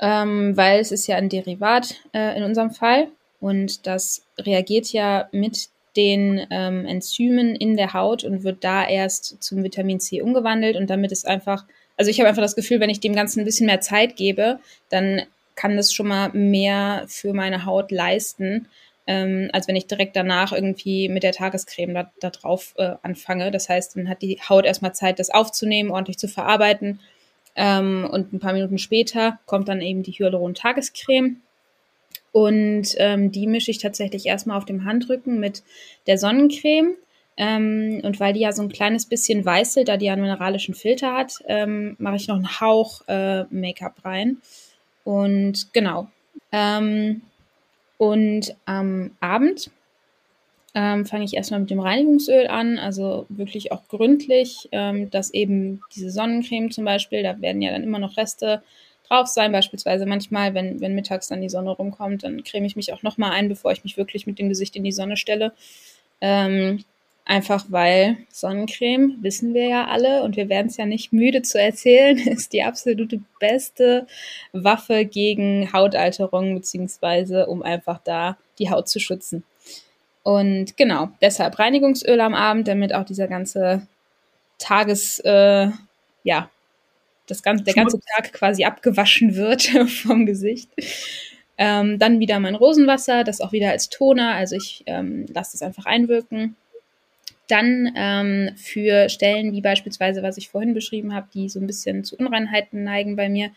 ähm, 0.00 0.56
weil 0.56 0.80
es 0.80 0.92
ist 0.92 1.06
ja 1.06 1.16
ein 1.16 1.28
Derivat 1.28 1.96
äh, 2.14 2.36
in 2.36 2.44
unserem 2.44 2.70
Fall. 2.70 3.08
Und 3.40 3.86
das 3.86 4.22
reagiert 4.38 4.92
ja 4.92 5.28
mit 5.32 5.68
den 5.96 6.46
ähm, 6.50 6.86
Enzymen 6.86 7.54
in 7.54 7.76
der 7.76 7.92
Haut 7.92 8.24
und 8.24 8.44
wird 8.44 8.64
da 8.64 8.86
erst 8.88 9.42
zum 9.42 9.62
Vitamin 9.62 10.00
C 10.00 10.22
umgewandelt. 10.22 10.76
Und 10.76 10.88
damit 10.88 11.12
ist 11.12 11.26
einfach, 11.26 11.64
also 11.96 12.10
ich 12.10 12.18
habe 12.20 12.28
einfach 12.28 12.42
das 12.42 12.56
Gefühl, 12.56 12.80
wenn 12.80 12.88
ich 12.88 13.00
dem 13.00 13.14
Ganzen 13.14 13.40
ein 13.40 13.44
bisschen 13.44 13.66
mehr 13.66 13.80
Zeit 13.80 14.16
gebe, 14.16 14.58
dann 14.88 15.22
kann 15.54 15.76
das 15.76 15.92
schon 15.92 16.08
mal 16.08 16.30
mehr 16.32 17.04
für 17.08 17.34
meine 17.34 17.66
Haut 17.66 17.90
leisten 17.90 18.68
ähm, 19.06 19.50
als 19.52 19.68
wenn 19.68 19.76
ich 19.76 19.86
direkt 19.86 20.14
danach 20.16 20.52
irgendwie 20.52 21.08
mit 21.08 21.22
der 21.22 21.32
Tagescreme 21.32 21.94
da, 21.94 22.10
da 22.20 22.30
drauf 22.30 22.74
äh, 22.76 22.94
anfange. 23.02 23.50
Das 23.50 23.68
heißt, 23.68 23.96
dann 23.96 24.08
hat 24.08 24.22
die 24.22 24.38
Haut 24.48 24.64
erstmal 24.64 24.94
Zeit, 24.94 25.18
das 25.18 25.30
aufzunehmen, 25.30 25.90
ordentlich 25.90 26.18
zu 26.18 26.28
verarbeiten 26.28 27.00
Ähm, 27.54 28.08
und 28.10 28.32
ein 28.32 28.40
paar 28.40 28.54
Minuten 28.54 28.78
später 28.78 29.38
kommt 29.46 29.68
dann 29.68 29.82
eben 29.82 30.02
die 30.02 30.12
Hyaluron-Tagescreme. 30.12 31.36
Und 32.32 32.94
ähm, 32.96 33.30
die 33.30 33.46
mische 33.46 33.70
ich 33.70 33.78
tatsächlich 33.78 34.24
erstmal 34.26 34.56
auf 34.56 34.64
dem 34.64 34.84
Handrücken 34.86 35.38
mit 35.38 35.62
der 36.06 36.16
Sonnencreme. 36.16 36.94
Ähm, 37.36 38.00
und 38.04 38.20
weil 38.20 38.32
die 38.32 38.40
ja 38.40 38.52
so 38.52 38.62
ein 38.62 38.70
kleines 38.70 39.06
bisschen 39.06 39.44
weißelt, 39.44 39.88
da 39.88 39.96
die 39.96 40.06
ja 40.06 40.12
einen 40.14 40.22
mineralischen 40.22 40.74
Filter 40.74 41.12
hat, 41.14 41.34
ähm, 41.46 41.96
mache 41.98 42.16
ich 42.16 42.28
noch 42.28 42.36
einen 42.36 42.60
Hauch 42.60 43.02
äh, 43.08 43.44
Make-up 43.50 44.04
rein. 44.04 44.38
Und 45.04 45.72
genau. 45.74 46.08
Ähm, 46.52 47.22
und 48.02 48.56
am 48.64 49.12
Abend 49.20 49.70
ähm, 50.74 51.06
fange 51.06 51.24
ich 51.24 51.34
erstmal 51.34 51.60
mit 51.60 51.70
dem 51.70 51.78
Reinigungsöl 51.78 52.48
an, 52.48 52.80
also 52.80 53.26
wirklich 53.28 53.70
auch 53.70 53.86
gründlich, 53.86 54.68
ähm, 54.72 55.08
dass 55.10 55.32
eben 55.32 55.82
diese 55.94 56.10
Sonnencreme 56.10 56.72
zum 56.72 56.84
Beispiel, 56.84 57.22
da 57.22 57.40
werden 57.40 57.62
ja 57.62 57.70
dann 57.70 57.84
immer 57.84 58.00
noch 58.00 58.16
Reste 58.16 58.64
drauf 59.06 59.28
sein, 59.28 59.52
beispielsweise 59.52 60.04
manchmal, 60.04 60.52
wenn, 60.52 60.80
wenn 60.80 60.96
mittags 60.96 61.28
dann 61.28 61.42
die 61.42 61.48
Sonne 61.48 61.70
rumkommt, 61.70 62.24
dann 62.24 62.42
creme 62.42 62.64
ich 62.64 62.74
mich 62.74 62.92
auch 62.92 63.04
nochmal 63.04 63.30
ein, 63.30 63.48
bevor 63.48 63.70
ich 63.70 63.84
mich 63.84 63.96
wirklich 63.96 64.26
mit 64.26 64.40
dem 64.40 64.48
Gesicht 64.48 64.74
in 64.74 64.82
die 64.82 64.90
Sonne 64.90 65.16
stelle. 65.16 65.52
Ähm, 66.20 66.82
einfach 67.24 67.66
weil 67.68 68.16
Sonnencreme, 68.30 69.18
wissen 69.20 69.54
wir 69.54 69.66
ja 69.66 69.86
alle, 69.86 70.22
und 70.22 70.36
wir 70.36 70.48
werden 70.48 70.66
es 70.68 70.76
ja 70.76 70.86
nicht 70.86 71.12
müde 71.12 71.42
zu 71.42 71.60
erzählen, 71.60 72.18
ist 72.26 72.52
die 72.52 72.62
absolute 72.62 73.20
beste 73.38 74.06
Waffe 74.52 75.04
gegen 75.04 75.72
Hautalterung, 75.72 76.54
beziehungsweise 76.54 77.46
um 77.46 77.62
einfach 77.62 78.00
da 78.04 78.36
die 78.58 78.70
Haut 78.70 78.88
zu 78.88 79.00
schützen. 79.00 79.44
Und 80.22 80.76
genau, 80.76 81.10
deshalb 81.20 81.58
Reinigungsöl 81.58 82.20
am 82.20 82.34
Abend, 82.34 82.68
damit 82.68 82.94
auch 82.94 83.04
dieser 83.04 83.26
ganze 83.26 83.86
Tages, 84.58 85.18
äh, 85.20 85.68
ja, 86.22 86.48
das 87.26 87.42
ganze, 87.42 87.64
der 87.64 87.74
ganze 87.74 87.98
Tag 88.14 88.32
quasi 88.32 88.64
abgewaschen 88.64 89.34
wird 89.34 89.62
vom 89.88 90.26
Gesicht. 90.26 90.68
Ähm, 91.58 91.98
dann 91.98 92.20
wieder 92.20 92.40
mein 92.40 92.54
Rosenwasser, 92.54 93.24
das 93.24 93.40
auch 93.40 93.52
wieder 93.52 93.70
als 93.70 93.88
Toner, 93.88 94.34
also 94.34 94.56
ich 94.56 94.82
ähm, 94.86 95.26
lasse 95.32 95.52
das 95.52 95.62
einfach 95.62 95.86
einwirken. 95.86 96.56
Dann 97.48 97.92
ähm, 97.96 98.50
für 98.56 99.08
Stellen 99.08 99.52
wie 99.52 99.60
beispielsweise, 99.60 100.22
was 100.22 100.36
ich 100.36 100.48
vorhin 100.48 100.74
beschrieben 100.74 101.14
habe, 101.14 101.28
die 101.34 101.48
so 101.48 101.60
ein 101.60 101.66
bisschen 101.66 102.04
zu 102.04 102.16
Unreinheiten 102.16 102.84
neigen 102.84 103.16
bei 103.16 103.28
mir, 103.28 103.50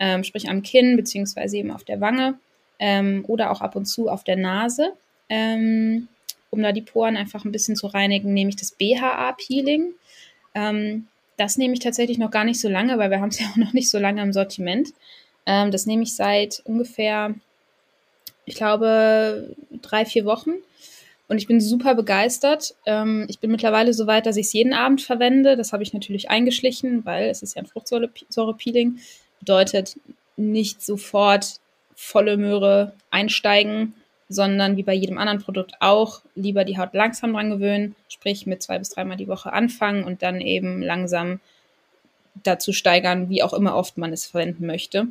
ähm, 0.00 0.24
sprich 0.24 0.48
am 0.48 0.62
Kinn 0.62 0.96
beziehungsweise 0.96 1.56
eben 1.56 1.70
auf 1.70 1.84
der 1.84 2.00
Wange 2.00 2.38
ähm, 2.78 3.24
oder 3.26 3.50
auch 3.50 3.60
ab 3.60 3.76
und 3.76 3.86
zu 3.86 4.08
auf 4.08 4.24
der 4.24 4.36
Nase. 4.36 4.92
Ähm, 5.28 6.08
um 6.50 6.62
da 6.62 6.72
die 6.72 6.82
Poren 6.82 7.16
einfach 7.16 7.44
ein 7.44 7.52
bisschen 7.52 7.76
zu 7.76 7.86
reinigen, 7.88 8.32
nehme 8.32 8.50
ich 8.50 8.56
das 8.56 8.72
BHA-Peeling. 8.72 9.92
Ähm, 10.54 11.06
das 11.36 11.56
nehme 11.56 11.74
ich 11.74 11.80
tatsächlich 11.80 12.18
noch 12.18 12.30
gar 12.30 12.44
nicht 12.44 12.60
so 12.60 12.68
lange, 12.68 12.98
weil 12.98 13.10
wir 13.10 13.20
haben 13.20 13.28
es 13.28 13.38
ja 13.40 13.46
auch 13.46 13.56
noch 13.56 13.72
nicht 13.72 13.90
so 13.90 13.98
lange 13.98 14.22
im 14.22 14.32
Sortiment. 14.32 14.90
Ähm, 15.46 15.70
das 15.70 15.86
nehme 15.86 16.02
ich 16.02 16.14
seit 16.14 16.62
ungefähr, 16.64 17.34
ich 18.44 18.54
glaube, 18.54 19.54
drei, 19.82 20.04
vier 20.04 20.24
Wochen. 20.24 20.50
Und 21.28 21.36
ich 21.36 21.46
bin 21.46 21.60
super 21.60 21.94
begeistert. 21.94 22.74
Ähm, 22.86 23.26
ich 23.28 23.38
bin 23.38 23.50
mittlerweile 23.50 23.92
so 23.92 24.06
weit, 24.06 24.26
dass 24.26 24.36
ich 24.36 24.46
es 24.46 24.52
jeden 24.54 24.72
Abend 24.72 25.02
verwende. 25.02 25.56
Das 25.56 25.72
habe 25.72 25.82
ich 25.82 25.92
natürlich 25.92 26.30
eingeschlichen, 26.30 27.04
weil 27.04 27.28
es 27.28 27.42
ist 27.42 27.54
ja 27.54 27.62
ein 27.62 27.66
Fruchtsäure-Peeling. 27.66 28.98
Bedeutet 29.38 29.96
nicht 30.36 30.82
sofort 30.82 31.60
volle 31.94 32.36
Möhre 32.36 32.92
einsteigen, 33.10 33.94
sondern 34.28 34.76
wie 34.76 34.82
bei 34.82 34.94
jedem 34.94 35.18
anderen 35.18 35.40
Produkt 35.40 35.72
auch 35.80 36.22
lieber 36.34 36.64
die 36.64 36.78
Haut 36.78 36.94
langsam 36.94 37.32
dran 37.32 37.50
gewöhnen, 37.50 37.94
sprich 38.08 38.46
mit 38.46 38.62
zwei 38.62 38.78
bis 38.78 38.90
dreimal 38.90 39.16
die 39.16 39.28
Woche 39.28 39.52
anfangen 39.52 40.04
und 40.04 40.22
dann 40.22 40.40
eben 40.40 40.82
langsam 40.82 41.40
dazu 42.44 42.72
steigern, 42.72 43.28
wie 43.30 43.42
auch 43.42 43.52
immer 43.52 43.74
oft 43.74 43.98
man 43.98 44.12
es 44.12 44.26
verwenden 44.26 44.66
möchte. 44.66 45.08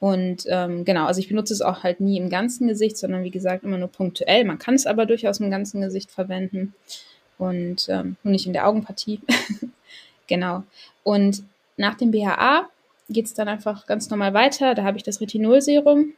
Und 0.00 0.44
ähm, 0.48 0.84
genau, 0.84 1.06
also 1.06 1.20
ich 1.20 1.28
benutze 1.28 1.52
es 1.52 1.60
auch 1.60 1.82
halt 1.82 2.00
nie 2.00 2.18
im 2.18 2.30
ganzen 2.30 2.68
Gesicht, 2.68 2.96
sondern 2.96 3.24
wie 3.24 3.30
gesagt 3.30 3.64
immer 3.64 3.78
nur 3.78 3.88
punktuell. 3.88 4.44
Man 4.44 4.58
kann 4.58 4.74
es 4.74 4.86
aber 4.86 5.06
durchaus 5.06 5.40
im 5.40 5.50
ganzen 5.50 5.80
Gesicht 5.80 6.10
verwenden 6.10 6.74
und 7.36 7.88
ähm, 7.88 8.16
nur 8.22 8.32
nicht 8.32 8.46
in 8.46 8.52
der 8.52 8.68
Augenpartie. 8.68 9.20
genau. 10.28 10.62
Und 11.02 11.42
nach 11.76 11.96
dem 11.96 12.12
BHA 12.12 12.68
geht 13.08 13.26
es 13.26 13.34
dann 13.34 13.48
einfach 13.48 13.86
ganz 13.86 14.08
normal 14.10 14.34
weiter. 14.34 14.74
Da 14.74 14.84
habe 14.84 14.98
ich 14.98 15.02
das 15.02 15.20
Retinolserum 15.20 16.14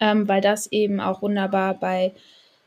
ähm, 0.00 0.28
weil 0.28 0.40
das 0.40 0.70
eben 0.72 1.00
auch 1.00 1.22
wunderbar 1.22 1.74
bei 1.74 2.12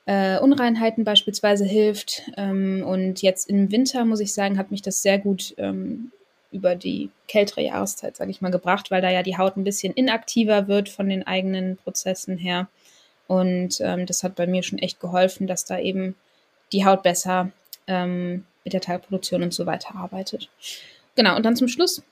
äh, 0.05 0.39
Unreinheiten 0.39 1.03
beispielsweise 1.03 1.65
hilft. 1.65 2.23
Ähm, 2.37 2.83
und 2.85 3.21
jetzt 3.21 3.49
im 3.49 3.71
Winter, 3.71 4.05
muss 4.05 4.19
ich 4.19 4.33
sagen, 4.33 4.57
hat 4.57 4.71
mich 4.71 4.81
das 4.81 5.01
sehr 5.01 5.19
gut 5.19 5.53
ähm, 5.57 6.11
über 6.51 6.75
die 6.75 7.09
kältere 7.27 7.61
Jahreszeit, 7.61 8.17
sage 8.17 8.31
ich 8.31 8.41
mal, 8.41 8.51
gebracht, 8.51 8.91
weil 8.91 9.01
da 9.01 9.09
ja 9.09 9.23
die 9.23 9.37
Haut 9.37 9.57
ein 9.57 9.63
bisschen 9.63 9.93
inaktiver 9.93 10.67
wird 10.67 10.89
von 10.89 11.09
den 11.09 11.25
eigenen 11.25 11.77
Prozessen 11.77 12.37
her. 12.37 12.67
Und 13.27 13.79
ähm, 13.79 14.05
das 14.05 14.23
hat 14.23 14.35
bei 14.35 14.47
mir 14.47 14.61
schon 14.63 14.79
echt 14.79 14.99
geholfen, 14.99 15.47
dass 15.47 15.65
da 15.65 15.79
eben 15.79 16.15
die 16.73 16.85
Haut 16.85 17.03
besser 17.03 17.51
ähm, 17.87 18.45
mit 18.63 18.73
der 18.73 18.81
Teilproduktion 18.81 19.43
und 19.43 19.53
so 19.53 19.65
weiter 19.65 19.95
arbeitet. 19.95 20.49
Genau, 21.15 21.35
und 21.35 21.45
dann 21.45 21.55
zum 21.55 21.67
Schluss 21.67 22.03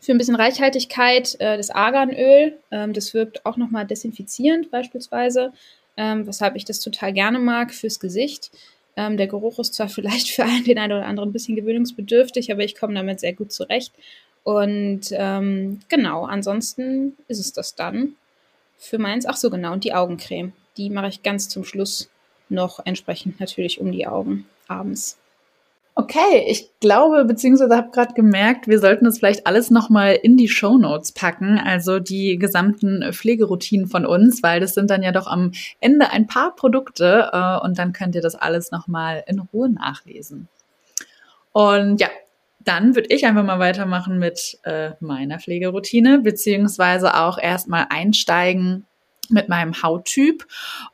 für 0.00 0.12
ein 0.12 0.18
bisschen 0.18 0.36
Reichhaltigkeit 0.36 1.36
äh, 1.40 1.56
das 1.56 1.70
Arganöl. 1.70 2.58
Ähm, 2.70 2.92
das 2.92 3.14
wirkt 3.14 3.44
auch 3.44 3.56
nochmal 3.56 3.86
desinfizierend 3.86 4.70
beispielsweise, 4.70 5.52
ähm, 5.96 6.26
weshalb 6.26 6.56
ich 6.56 6.64
das 6.64 6.80
total 6.80 7.12
gerne 7.12 7.38
mag 7.38 7.72
fürs 7.74 8.00
Gesicht. 8.00 8.50
Ähm, 8.98 9.16
der 9.16 9.28
Geruch 9.28 9.60
ist 9.60 9.74
zwar 9.74 9.88
vielleicht 9.88 10.28
für 10.28 10.44
einen, 10.44 10.64
den 10.64 10.78
einen 10.78 10.92
oder 10.92 11.06
anderen 11.06 11.30
ein 11.30 11.32
bisschen 11.32 11.56
gewöhnungsbedürftig, 11.56 12.50
aber 12.52 12.64
ich 12.64 12.74
komme 12.74 12.94
damit 12.94 13.20
sehr 13.20 13.32
gut 13.32 13.52
zurecht. 13.52 13.94
Und 14.42 15.02
ähm, 15.12 15.80
genau, 15.88 16.24
ansonsten 16.24 17.16
ist 17.28 17.38
es 17.38 17.52
das 17.52 17.74
dann 17.76 18.14
für 18.76 18.98
meins. 18.98 19.24
Ach 19.24 19.36
so, 19.36 19.50
genau, 19.50 19.72
und 19.72 19.84
die 19.84 19.94
Augencreme. 19.94 20.52
Die 20.76 20.90
mache 20.90 21.08
ich 21.08 21.22
ganz 21.22 21.48
zum 21.48 21.64
Schluss 21.64 22.10
noch 22.48 22.80
entsprechend 22.84 23.40
natürlich 23.40 23.80
um 23.80 23.92
die 23.92 24.06
Augen 24.06 24.46
abends. 24.66 25.18
Okay, 26.00 26.44
ich 26.46 26.78
glaube, 26.78 27.24
beziehungsweise 27.24 27.76
habe 27.76 27.90
gerade 27.90 28.14
gemerkt, 28.14 28.68
wir 28.68 28.78
sollten 28.78 29.04
das 29.04 29.18
vielleicht 29.18 29.48
alles 29.48 29.68
nochmal 29.72 30.14
in 30.14 30.36
die 30.36 30.46
Show 30.46 30.78
Notes 30.78 31.10
packen, 31.10 31.58
also 31.58 31.98
die 31.98 32.38
gesamten 32.38 33.12
Pflegeroutinen 33.12 33.88
von 33.88 34.06
uns, 34.06 34.40
weil 34.44 34.60
das 34.60 34.74
sind 34.74 34.90
dann 34.90 35.02
ja 35.02 35.10
doch 35.10 35.26
am 35.26 35.50
Ende 35.80 36.12
ein 36.12 36.28
paar 36.28 36.54
Produkte 36.54 37.30
äh, 37.32 37.58
und 37.64 37.80
dann 37.80 37.92
könnt 37.92 38.14
ihr 38.14 38.20
das 38.20 38.36
alles 38.36 38.70
nochmal 38.70 39.24
in 39.26 39.40
Ruhe 39.40 39.70
nachlesen. 39.70 40.46
Und 41.50 42.00
ja, 42.00 42.10
dann 42.60 42.94
würde 42.94 43.12
ich 43.12 43.26
einfach 43.26 43.42
mal 43.42 43.58
weitermachen 43.58 44.20
mit 44.20 44.60
äh, 44.62 44.92
meiner 45.00 45.40
Pflegeroutine, 45.40 46.20
beziehungsweise 46.20 47.16
auch 47.16 47.38
erstmal 47.38 47.86
einsteigen 47.90 48.86
mit 49.30 49.48
meinem 49.48 49.82
Hauttyp. 49.82 50.46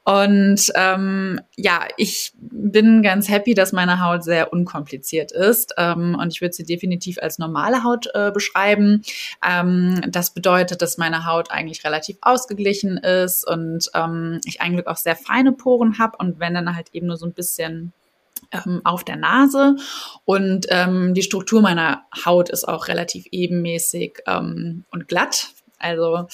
Und 0.04 0.72
ähm, 0.74 1.40
ja, 1.56 1.86
ich 1.96 2.32
bin 2.36 3.02
ganz 3.02 3.28
happy, 3.28 3.54
dass 3.54 3.72
meine 3.72 4.00
Haut 4.00 4.24
sehr 4.24 4.52
unkompliziert 4.52 5.32
ist. 5.32 5.74
Ähm, 5.76 6.16
und 6.20 6.32
ich 6.32 6.40
würde 6.40 6.54
sie 6.54 6.64
definitiv 6.64 7.18
als 7.20 7.38
normale 7.38 7.84
Haut 7.84 8.08
äh, 8.14 8.30
beschreiben. 8.30 9.02
Ähm, 9.46 10.00
das 10.08 10.32
bedeutet, 10.32 10.82
dass 10.82 10.98
meine 10.98 11.26
Haut 11.26 11.50
eigentlich 11.50 11.84
relativ 11.84 12.16
ausgeglichen 12.22 12.98
ist 12.98 13.46
und 13.46 13.90
ähm, 13.94 14.40
ich 14.44 14.60
eigentlich 14.60 14.86
auch 14.86 14.96
sehr 14.96 15.16
feine 15.16 15.52
Poren 15.52 15.98
habe. 15.98 16.16
Und 16.18 16.40
wenn 16.40 16.54
dann 16.54 16.74
halt 16.74 16.88
eben 16.92 17.06
nur 17.06 17.16
so 17.16 17.26
ein 17.26 17.32
bisschen 17.32 17.92
ähm, 18.52 18.80
auf 18.84 19.04
der 19.04 19.16
Nase 19.16 19.76
und 20.24 20.66
ähm, 20.70 21.14
die 21.14 21.22
Struktur 21.22 21.60
meiner 21.62 22.04
Haut 22.24 22.50
ist 22.50 22.66
auch 22.66 22.88
relativ 22.88 23.26
ebenmäßig 23.30 24.18
ähm, 24.26 24.84
und 24.90 25.08
glatt. 25.08 25.48
Also 25.78 26.26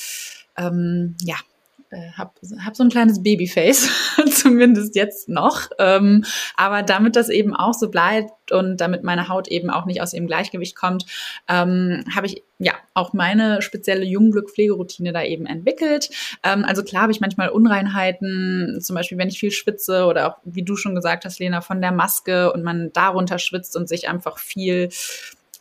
ähm, 0.57 1.17
ja, 1.23 1.37
äh, 1.91 2.13
habe 2.13 2.33
hab 2.65 2.77
so 2.77 2.85
ein 2.85 2.91
kleines 2.91 3.23
Babyface, 3.23 3.89
zumindest 4.31 4.95
jetzt 4.95 5.29
noch. 5.29 5.69
Ähm, 5.79 6.25
aber 6.57 6.83
damit 6.83 7.17
das 7.17 7.29
eben 7.29 7.55
auch 7.55 7.75
so 7.75 7.91
bleibt 7.91 8.53
und 8.53 8.81
damit 8.81 9.03
meine 9.03 9.29
Haut 9.29 9.49
eben 9.49 9.71
auch 9.71 9.87
nicht 9.87 10.01
aus 10.01 10.13
ihrem 10.13 10.27
Gleichgewicht 10.27 10.77
kommt, 10.77 11.07
ähm, 11.49 12.05
habe 12.15 12.27
ich 12.27 12.45
ja 12.59 12.75
auch 12.95 13.13
meine 13.13 13.61
spezielle 13.63 14.05
Jungglück-Pflegeroutine 14.05 15.13
da 15.13 15.25
eben 15.25 15.47
entwickelt. 15.47 16.11
Ähm, 16.45 16.65
also 16.65 16.83
klar 16.85 17.03
habe 17.03 17.13
ich 17.13 17.21
manchmal 17.21 17.49
Unreinheiten, 17.49 18.79
zum 18.81 18.95
Beispiel 18.95 19.19
wenn 19.19 19.29
ich 19.29 19.41
viel 19.41 19.51
schwitze 19.51 20.05
oder 20.07 20.29
auch, 20.29 20.39
wie 20.45 20.63
du 20.63 20.77
schon 20.77 20.95
gesagt 20.95 21.25
hast, 21.25 21.41
Lena, 21.41 21.61
von 21.61 21.81
der 21.81 21.93
Maske 21.93 22.53
und 22.53 22.63
man 22.63 22.93
darunter 22.93 23.39
schwitzt 23.39 23.77
und 23.77 23.89
sich 23.89 24.09
einfach 24.09 24.39
viel 24.39 24.91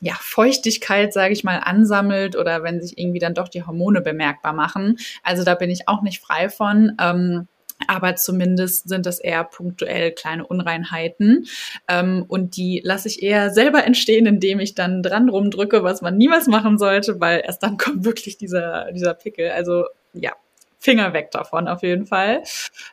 ja, 0.01 0.13
Feuchtigkeit, 0.19 1.13
sage 1.13 1.33
ich 1.33 1.43
mal, 1.43 1.57
ansammelt 1.57 2.35
oder 2.35 2.63
wenn 2.63 2.81
sich 2.81 2.97
irgendwie 2.97 3.19
dann 3.19 3.33
doch 3.33 3.49
die 3.49 3.63
Hormone 3.63 4.01
bemerkbar 4.01 4.53
machen. 4.53 4.97
Also 5.23 5.43
da 5.43 5.55
bin 5.55 5.69
ich 5.69 5.87
auch 5.87 6.01
nicht 6.01 6.21
frei 6.21 6.49
von. 6.49 6.93
Ähm, 6.99 7.47
aber 7.87 8.15
zumindest 8.15 8.89
sind 8.89 9.05
das 9.05 9.19
eher 9.19 9.43
punktuell 9.43 10.11
kleine 10.11 10.45
Unreinheiten. 10.45 11.45
Ähm, 11.87 12.25
und 12.27 12.57
die 12.57 12.81
lasse 12.83 13.07
ich 13.07 13.23
eher 13.23 13.51
selber 13.51 13.85
entstehen, 13.85 14.25
indem 14.25 14.59
ich 14.59 14.75
dann 14.75 15.01
dran 15.01 15.29
rumdrücke, 15.29 15.83
was 15.83 16.01
man 16.01 16.17
niemals 16.17 16.47
machen 16.47 16.77
sollte, 16.77 17.19
weil 17.19 17.41
erst 17.45 17.63
dann 17.63 17.77
kommt 17.77 18.03
wirklich 18.05 18.37
dieser, 18.37 18.91
dieser 18.91 19.13
Pickel. 19.13 19.51
Also 19.51 19.85
ja, 20.13 20.33
Finger 20.79 21.13
weg 21.13 21.31
davon 21.31 21.67
auf 21.67 21.83
jeden 21.83 22.07
Fall. 22.07 22.41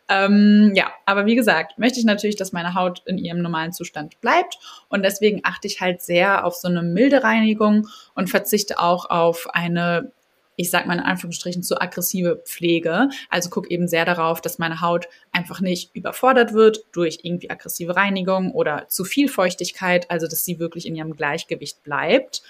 Ähm, 0.08 0.72
ja, 0.74 0.90
aber 1.06 1.24
wie 1.24 1.36
gesagt, 1.36 1.78
möchte 1.78 2.00
ich 2.00 2.04
natürlich, 2.04 2.36
dass 2.36 2.52
meine 2.52 2.74
Haut 2.74 3.02
in 3.06 3.16
ihrem 3.16 3.40
normalen 3.40 3.72
Zustand 3.72 4.20
bleibt 4.20 4.58
und 4.88 5.04
deswegen 5.04 5.40
achte 5.44 5.68
ich 5.68 5.80
halt 5.80 6.02
sehr 6.02 6.44
auf 6.44 6.56
so 6.56 6.68
eine 6.68 6.82
milde 6.82 7.22
Reinigung 7.22 7.88
und 8.14 8.28
verzichte 8.28 8.80
auch 8.80 9.08
auf 9.08 9.46
eine 9.52 10.12
ich 10.56 10.70
sag 10.70 10.86
mal 10.86 10.94
in 10.94 11.00
Anführungsstrichen, 11.00 11.62
zu 11.62 11.80
aggressive 11.80 12.42
Pflege. 12.44 13.10
Also 13.28 13.50
guck 13.50 13.70
eben 13.70 13.88
sehr 13.88 14.04
darauf, 14.04 14.40
dass 14.40 14.58
meine 14.58 14.80
Haut 14.80 15.06
einfach 15.30 15.60
nicht 15.60 15.94
überfordert 15.94 16.54
wird 16.54 16.80
durch 16.92 17.20
irgendwie 17.22 17.50
aggressive 17.50 17.94
Reinigung 17.94 18.52
oder 18.52 18.88
zu 18.88 19.04
viel 19.04 19.28
Feuchtigkeit, 19.28 20.10
also 20.10 20.26
dass 20.26 20.44
sie 20.44 20.58
wirklich 20.58 20.86
in 20.86 20.96
ihrem 20.96 21.14
Gleichgewicht 21.14 21.82
bleibt. 21.82 22.42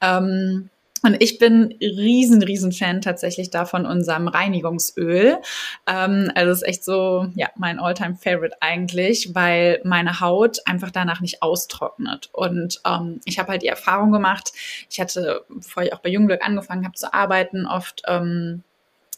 Ähm, 0.00 0.70
und 1.02 1.22
ich 1.22 1.38
bin 1.38 1.74
riesen, 1.80 2.42
riesen 2.42 2.72
Fan 2.72 3.00
tatsächlich 3.00 3.50
davon 3.50 3.86
unserem 3.86 4.28
Reinigungsöl. 4.28 5.38
Ähm, 5.86 6.30
also 6.34 6.52
ist 6.52 6.62
echt 6.62 6.84
so, 6.84 7.26
ja, 7.34 7.48
mein 7.56 7.78
Alltime 7.78 8.16
favorite 8.16 8.56
eigentlich, 8.60 9.34
weil 9.34 9.80
meine 9.84 10.20
Haut 10.20 10.58
einfach 10.66 10.90
danach 10.90 11.20
nicht 11.20 11.42
austrocknet. 11.42 12.28
Und 12.32 12.80
ähm, 12.86 13.20
ich 13.24 13.38
habe 13.38 13.52
halt 13.52 13.62
die 13.62 13.68
Erfahrung 13.68 14.12
gemacht, 14.12 14.52
ich 14.90 15.00
hatte, 15.00 15.44
bevor 15.48 15.82
ich 15.82 15.92
auch 15.92 16.00
bei 16.00 16.10
Jungglück 16.10 16.44
angefangen 16.44 16.84
habe 16.84 16.94
zu 16.94 17.12
arbeiten, 17.12 17.66
oft 17.66 18.02
ähm, 18.06 18.62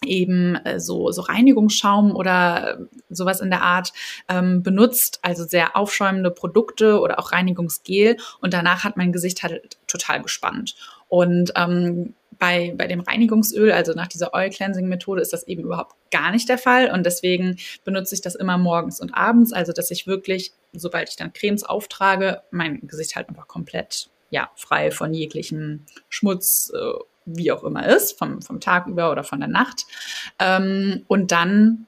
eben 0.04 0.56
äh, 0.56 0.80
so, 0.80 1.10
so 1.12 1.22
Reinigungsschaum 1.22 2.14
oder 2.14 2.78
sowas 3.10 3.40
in 3.40 3.50
der 3.50 3.62
Art 3.62 3.92
ähm, 4.28 4.62
benutzt, 4.62 5.18
also 5.22 5.44
sehr 5.44 5.76
aufschäumende 5.76 6.30
Produkte 6.30 7.00
oder 7.00 7.18
auch 7.18 7.32
Reinigungsgel 7.32 8.16
und 8.40 8.52
danach 8.52 8.84
hat 8.84 8.96
mein 8.96 9.12
Gesicht 9.12 9.42
halt 9.42 9.78
total 9.86 10.22
gespannt. 10.22 10.74
Und 11.08 11.52
ähm, 11.56 12.14
bei, 12.42 12.74
bei 12.76 12.88
dem 12.88 12.98
Reinigungsöl, 12.98 13.70
also 13.70 13.92
nach 13.92 14.08
dieser 14.08 14.34
Oil 14.34 14.50
Cleansing 14.50 14.88
Methode, 14.88 15.22
ist 15.22 15.32
das 15.32 15.46
eben 15.46 15.62
überhaupt 15.62 15.94
gar 16.10 16.32
nicht 16.32 16.48
der 16.48 16.58
Fall. 16.58 16.90
Und 16.90 17.06
deswegen 17.06 17.56
benutze 17.84 18.16
ich 18.16 18.20
das 18.20 18.34
immer 18.34 18.58
morgens 18.58 19.00
und 19.00 19.14
abends. 19.14 19.52
Also, 19.52 19.72
dass 19.72 19.92
ich 19.92 20.08
wirklich, 20.08 20.52
sobald 20.72 21.08
ich 21.08 21.14
dann 21.14 21.32
Cremes 21.32 21.62
auftrage, 21.62 22.42
mein 22.50 22.80
Gesicht 22.86 23.14
halt 23.14 23.28
einfach 23.28 23.46
komplett 23.46 24.08
ja, 24.30 24.50
frei 24.56 24.90
von 24.90 25.14
jeglichem 25.14 25.84
Schmutz, 26.08 26.72
äh, 26.74 26.92
wie 27.24 27.52
auch 27.52 27.64
immer 27.64 27.86
ist, 27.86 28.18
vom, 28.18 28.42
vom 28.42 28.60
Tag 28.60 28.86
über 28.86 29.10
oder 29.10 29.24
von 29.24 29.40
der 29.40 29.48
Nacht. 29.48 29.86
Ähm, 30.38 31.04
und 31.08 31.32
dann 31.32 31.86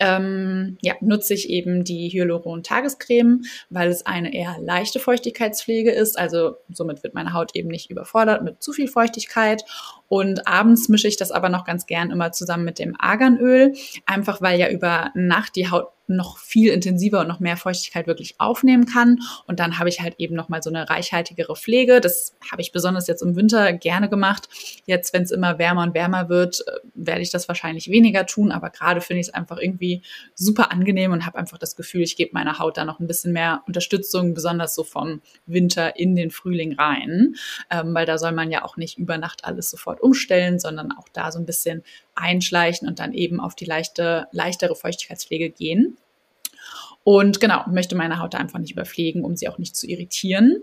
ähm, 0.00 0.78
ja, 0.80 0.94
nutze 1.00 1.34
ich 1.34 1.48
eben 1.48 1.84
die 1.84 2.08
Hyaluron-Tagescreme, 2.08 3.42
weil 3.70 3.88
es 3.88 4.06
eine 4.06 4.32
eher 4.32 4.56
leichte 4.60 5.00
Feuchtigkeitspflege 5.00 5.90
ist. 5.90 6.18
Also 6.18 6.56
somit 6.72 7.02
wird 7.02 7.14
meine 7.14 7.32
Haut 7.32 7.54
eben 7.54 7.68
nicht 7.68 7.90
überfordert 7.90 8.42
mit 8.42 8.62
zu 8.62 8.72
viel 8.72 8.88
Feuchtigkeit. 8.88 9.64
Und 10.08 10.46
abends 10.46 10.88
mische 10.88 11.08
ich 11.08 11.16
das 11.16 11.32
aber 11.32 11.48
noch 11.48 11.64
ganz 11.64 11.86
gern 11.86 12.10
immer 12.10 12.32
zusammen 12.32 12.64
mit 12.64 12.78
dem 12.78 12.94
Arganöl, 12.98 13.74
einfach 14.06 14.40
weil 14.40 14.58
ja 14.58 14.70
über 14.70 15.10
Nacht 15.14 15.56
die 15.56 15.70
Haut 15.70 15.88
noch 16.08 16.38
viel 16.38 16.72
intensiver 16.72 17.20
und 17.20 17.28
noch 17.28 17.40
mehr 17.40 17.56
Feuchtigkeit 17.56 18.06
wirklich 18.06 18.34
aufnehmen 18.38 18.86
kann. 18.86 19.20
Und 19.46 19.60
dann 19.60 19.78
habe 19.78 19.88
ich 19.88 20.00
halt 20.00 20.14
eben 20.18 20.34
noch 20.34 20.48
mal 20.48 20.62
so 20.62 20.70
eine 20.70 20.88
reichhaltigere 20.88 21.54
Pflege. 21.54 22.00
Das 22.00 22.34
habe 22.50 22.62
ich 22.62 22.72
besonders 22.72 23.06
jetzt 23.06 23.22
im 23.22 23.36
Winter 23.36 23.72
gerne 23.72 24.08
gemacht. 24.08 24.48
Jetzt, 24.86 25.12
wenn 25.12 25.22
es 25.22 25.30
immer 25.30 25.58
wärmer 25.58 25.82
und 25.82 25.94
wärmer 25.94 26.28
wird, 26.28 26.64
äh, 26.66 26.80
werde 26.94 27.20
ich 27.20 27.30
das 27.30 27.48
wahrscheinlich 27.48 27.90
weniger 27.90 28.26
tun. 28.26 28.52
Aber 28.52 28.70
gerade 28.70 29.00
finde 29.00 29.20
ich 29.20 29.28
es 29.28 29.34
einfach 29.34 29.58
irgendwie 29.58 30.02
super 30.34 30.72
angenehm 30.72 31.12
und 31.12 31.26
habe 31.26 31.38
einfach 31.38 31.58
das 31.58 31.76
Gefühl, 31.76 32.02
ich 32.02 32.16
gebe 32.16 32.30
meiner 32.32 32.58
Haut 32.58 32.76
da 32.76 32.84
noch 32.84 33.00
ein 33.00 33.06
bisschen 33.06 33.32
mehr 33.32 33.62
Unterstützung, 33.66 34.34
besonders 34.34 34.74
so 34.74 34.84
vom 34.84 35.20
Winter 35.46 35.96
in 35.96 36.16
den 36.16 36.30
Frühling 36.30 36.74
rein. 36.74 37.34
Ähm, 37.70 37.94
weil 37.94 38.06
da 38.06 38.18
soll 38.18 38.32
man 38.32 38.50
ja 38.50 38.64
auch 38.64 38.76
nicht 38.76 38.98
über 38.98 39.18
Nacht 39.18 39.44
alles 39.44 39.70
sofort 39.70 40.00
umstellen, 40.00 40.58
sondern 40.58 40.92
auch 40.92 41.08
da 41.12 41.30
so 41.32 41.38
ein 41.38 41.46
bisschen 41.46 41.82
einschleichen 42.18 42.88
und 42.88 42.98
dann 42.98 43.12
eben 43.12 43.40
auf 43.40 43.54
die 43.54 43.64
leichte, 43.64 44.26
leichtere 44.32 44.74
Feuchtigkeitspflege 44.74 45.50
gehen. 45.50 45.96
Und 47.04 47.40
genau, 47.40 47.64
möchte 47.70 47.96
meine 47.96 48.18
Haut 48.18 48.34
einfach 48.34 48.58
nicht 48.58 48.72
überpflegen, 48.72 49.24
um 49.24 49.36
sie 49.36 49.48
auch 49.48 49.58
nicht 49.58 49.76
zu 49.76 49.86
irritieren. 49.86 50.58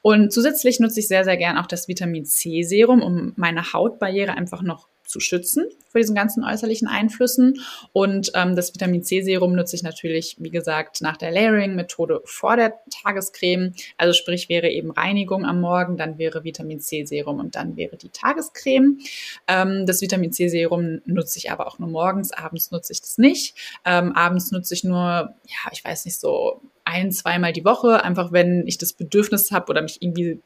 Und 0.00 0.32
zusätzlich 0.32 0.78
nutze 0.78 1.00
ich 1.00 1.08
sehr, 1.08 1.24
sehr 1.24 1.36
gern 1.36 1.58
auch 1.58 1.66
das 1.66 1.88
Vitamin 1.88 2.24
C 2.24 2.62
Serum, 2.62 3.02
um 3.02 3.32
meine 3.36 3.72
Hautbarriere 3.72 4.32
einfach 4.32 4.62
noch 4.62 4.88
zu 5.08 5.20
schützen 5.20 5.64
vor 5.88 6.00
diesen 6.00 6.14
ganzen 6.14 6.44
äußerlichen 6.44 6.86
Einflüssen. 6.86 7.60
Und 7.92 8.30
ähm, 8.34 8.54
das 8.54 8.74
Vitamin 8.74 9.02
C-Serum 9.02 9.54
nutze 9.54 9.74
ich 9.74 9.82
natürlich, 9.82 10.36
wie 10.38 10.50
gesagt, 10.50 11.00
nach 11.00 11.16
der 11.16 11.30
Layering-Methode 11.30 12.20
vor 12.24 12.56
der 12.56 12.74
Tagescreme. 13.02 13.72
Also 13.96 14.12
sprich, 14.12 14.48
wäre 14.48 14.68
eben 14.68 14.90
Reinigung 14.90 15.44
am 15.46 15.60
Morgen, 15.60 15.96
dann 15.96 16.18
wäre 16.18 16.44
Vitamin 16.44 16.80
C-Serum 16.80 17.40
und 17.40 17.56
dann 17.56 17.76
wäre 17.76 17.96
die 17.96 18.10
Tagescreme. 18.10 18.98
Ähm, 19.46 19.86
das 19.86 20.00
Vitamin 20.00 20.32
C-Serum 20.32 21.00
nutze 21.06 21.38
ich 21.38 21.50
aber 21.50 21.66
auch 21.66 21.78
nur 21.78 21.88
morgens, 21.88 22.32
abends 22.32 22.70
nutze 22.70 22.92
ich 22.92 23.00
das 23.00 23.18
nicht. 23.18 23.56
Ähm, 23.84 24.12
abends 24.12 24.50
nutze 24.50 24.74
ich 24.74 24.84
nur, 24.84 24.98
ja, 24.98 25.70
ich 25.72 25.84
weiß 25.84 26.04
nicht, 26.04 26.20
so 26.20 26.60
ein, 26.84 27.12
zweimal 27.12 27.52
die 27.52 27.64
Woche, 27.64 28.02
einfach 28.02 28.32
wenn 28.32 28.66
ich 28.66 28.78
das 28.78 28.92
Bedürfnis 28.92 29.50
habe 29.50 29.70
oder 29.70 29.82
mich 29.82 30.00
irgendwie 30.00 30.40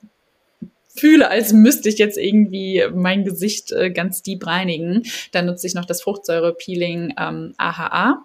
fühle, 0.94 1.28
als 1.28 1.52
müsste 1.52 1.88
ich 1.88 1.98
jetzt 1.98 2.18
irgendwie 2.18 2.84
mein 2.94 3.24
Gesicht 3.24 3.72
äh, 3.72 3.90
ganz 3.90 4.22
deep 4.22 4.46
reinigen, 4.46 5.02
dann 5.32 5.46
nutze 5.46 5.66
ich 5.66 5.74
noch 5.74 5.84
das 5.84 6.02
Fruchtsäure-Peeling 6.02 7.14
ähm, 7.18 7.54
AHA, 7.56 8.24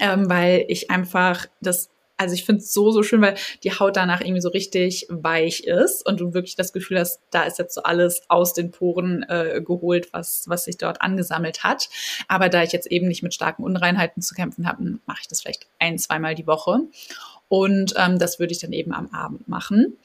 ähm, 0.00 0.28
weil 0.28 0.64
ich 0.68 0.90
einfach 0.90 1.46
das 1.60 1.90
also 2.18 2.34
ich 2.34 2.44
finde 2.44 2.62
es 2.62 2.72
so, 2.72 2.90
so 2.90 3.02
schön, 3.02 3.20
weil 3.20 3.36
die 3.62 3.72
Haut 3.72 3.96
danach 3.96 4.20
irgendwie 4.20 4.40
so 4.40 4.48
richtig 4.48 5.06
weich 5.10 5.64
ist 5.64 6.06
und 6.06 6.20
du 6.20 6.32
wirklich 6.32 6.56
das 6.56 6.72
Gefühl 6.72 6.98
hast, 6.98 7.20
da 7.30 7.42
ist 7.42 7.58
jetzt 7.58 7.74
so 7.74 7.82
alles 7.82 8.22
aus 8.28 8.54
den 8.54 8.70
Poren 8.70 9.24
äh, 9.28 9.60
geholt, 9.62 10.12
was, 10.12 10.44
was 10.48 10.64
sich 10.64 10.78
dort 10.78 11.02
angesammelt 11.02 11.62
hat. 11.62 11.88
Aber 12.28 12.48
da 12.48 12.62
ich 12.62 12.72
jetzt 12.72 12.86
eben 12.86 13.08
nicht 13.08 13.22
mit 13.22 13.34
starken 13.34 13.64
Unreinheiten 13.64 14.22
zu 14.22 14.34
kämpfen 14.34 14.66
habe, 14.66 14.98
mache 15.04 15.18
ich 15.20 15.28
das 15.28 15.42
vielleicht 15.42 15.66
ein, 15.78 15.98
zweimal 15.98 16.34
die 16.34 16.46
Woche. 16.46 16.80
Und 17.48 17.94
ähm, 17.96 18.18
das 18.18 18.38
würde 18.38 18.52
ich 18.52 18.60
dann 18.60 18.72
eben 18.72 18.92
am 18.92 19.08
Abend 19.12 19.46
machen. 19.46 19.98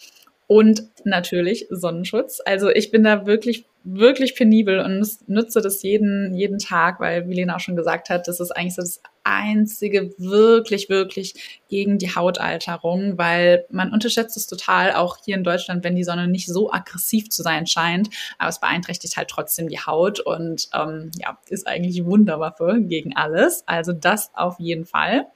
Und 0.52 0.84
natürlich 1.06 1.68
Sonnenschutz. 1.70 2.42
Also 2.44 2.70
ich 2.70 2.92
bin 2.92 3.06
da 3.06 3.26
wirklich, 3.26 3.68
wirklich 3.86 4.36
penibel 4.36 4.82
und 4.82 5.08
nutze 5.30 5.62
das 5.62 5.82
jeden, 5.82 6.36
jeden 6.36 6.60
Tag, 6.60 7.00
weil, 7.00 7.30
wie 7.30 7.36
Lena 7.36 7.56
auch 7.56 7.62
schon 7.62 7.78
gesagt 7.78 8.10
hat, 8.10 8.28
das 8.28 8.42
ist 8.42 8.52
eigentlich 8.52 8.76
so 8.76 8.82
das 8.82 9.02
einzige 9.24 10.14
wirklich, 10.18 10.90
wirklich 10.90 11.62
gegen 11.70 12.00
die 12.00 12.14
Hautalterung, 12.14 13.18
weil 13.18 13.66
man 13.70 13.94
unterschätzt 13.94 14.36
es 14.36 14.46
total, 14.46 14.92
auch 14.92 15.20
hier 15.24 15.36
in 15.36 15.46
Deutschland, 15.46 15.86
wenn 15.86 15.96
die 15.96 16.04
Sonne 16.04 16.28
nicht 16.28 16.48
so 16.48 16.70
aggressiv 16.70 17.30
zu 17.30 17.44
sein 17.44 17.66
scheint, 17.66 18.10
aber 18.38 18.50
es 18.50 18.60
beeinträchtigt 18.60 19.16
halt 19.16 19.30
trotzdem 19.30 19.70
die 19.70 19.80
Haut 19.80 20.20
und 20.20 20.68
ähm, 20.74 21.12
ja, 21.18 21.40
ist 21.48 21.66
eigentlich 21.66 22.04
Wunderwaffe 22.04 22.80
gegen 22.82 23.16
alles. 23.16 23.64
Also 23.68 23.94
das 23.94 24.32
auf 24.34 24.60
jeden 24.60 24.84
Fall. 24.84 25.28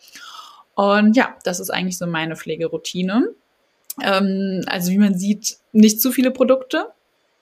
Und 0.74 1.16
ja, 1.16 1.38
das 1.46 1.62
ist 1.62 1.70
eigentlich 1.70 1.98
so 1.98 2.06
meine 2.06 2.36
Pflegeroutine. 2.36 3.34
Ähm, 4.02 4.62
also 4.68 4.92
wie 4.92 4.98
man 4.98 5.18
sieht, 5.18 5.58
nicht 5.72 6.02
zu 6.02 6.12
viele 6.12 6.32
Produkte. 6.32 6.88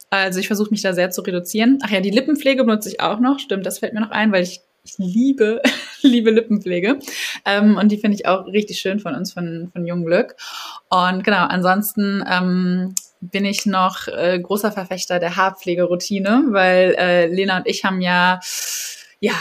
Also 0.10 0.40
ich 0.40 0.48
versuche 0.48 0.70
mich 0.70 0.82
da 0.82 0.94
sehr 0.94 1.10
zu 1.10 1.22
reduzieren. 1.22 1.80
Ach 1.84 1.90
ja, 1.90 2.00
die 2.00 2.12
Lippenpflege 2.12 2.64
benutze 2.64 2.90
ich 2.90 3.02
auch 3.02 3.20
noch. 3.20 3.40
Stimmt, 3.40 3.66
das 3.66 3.80
fällt 3.80 3.94
mir 3.94 4.02
noch 4.02 4.12
ein, 4.12 4.32
weil 4.32 4.44
ich, 4.44 4.62
ich 4.84 4.96
liebe, 4.98 5.62
liebe 6.02 6.30
Lippenpflege. 6.30 7.00
Ähm, 7.46 7.78
und 7.78 7.92
die 7.92 7.98
finde 7.98 8.16
ich 8.16 8.28
auch 8.28 8.46
richtig 8.46 8.80
schön 8.80 9.00
von 9.00 9.16
uns, 9.16 9.34
von, 9.34 9.70
von 9.74 9.86
Jungglück. 9.86 10.36
Und 10.90 11.24
genau, 11.24 11.46
ansonsten 11.48 12.24
ähm, 12.30 12.94
bin 13.22 13.46
ich 13.46 13.66
noch 13.66 14.08
äh, 14.08 14.40
großer 14.40 14.72
Verfechter 14.72 15.20
der 15.20 15.36
Haarpflegeroutine, 15.36 16.44
weil 16.50 16.96
äh, 16.98 17.28
Lena 17.28 17.58
und 17.58 17.68
ich 17.68 17.84
haben 17.84 18.02
ja 18.02 18.40
ja, 19.24 19.36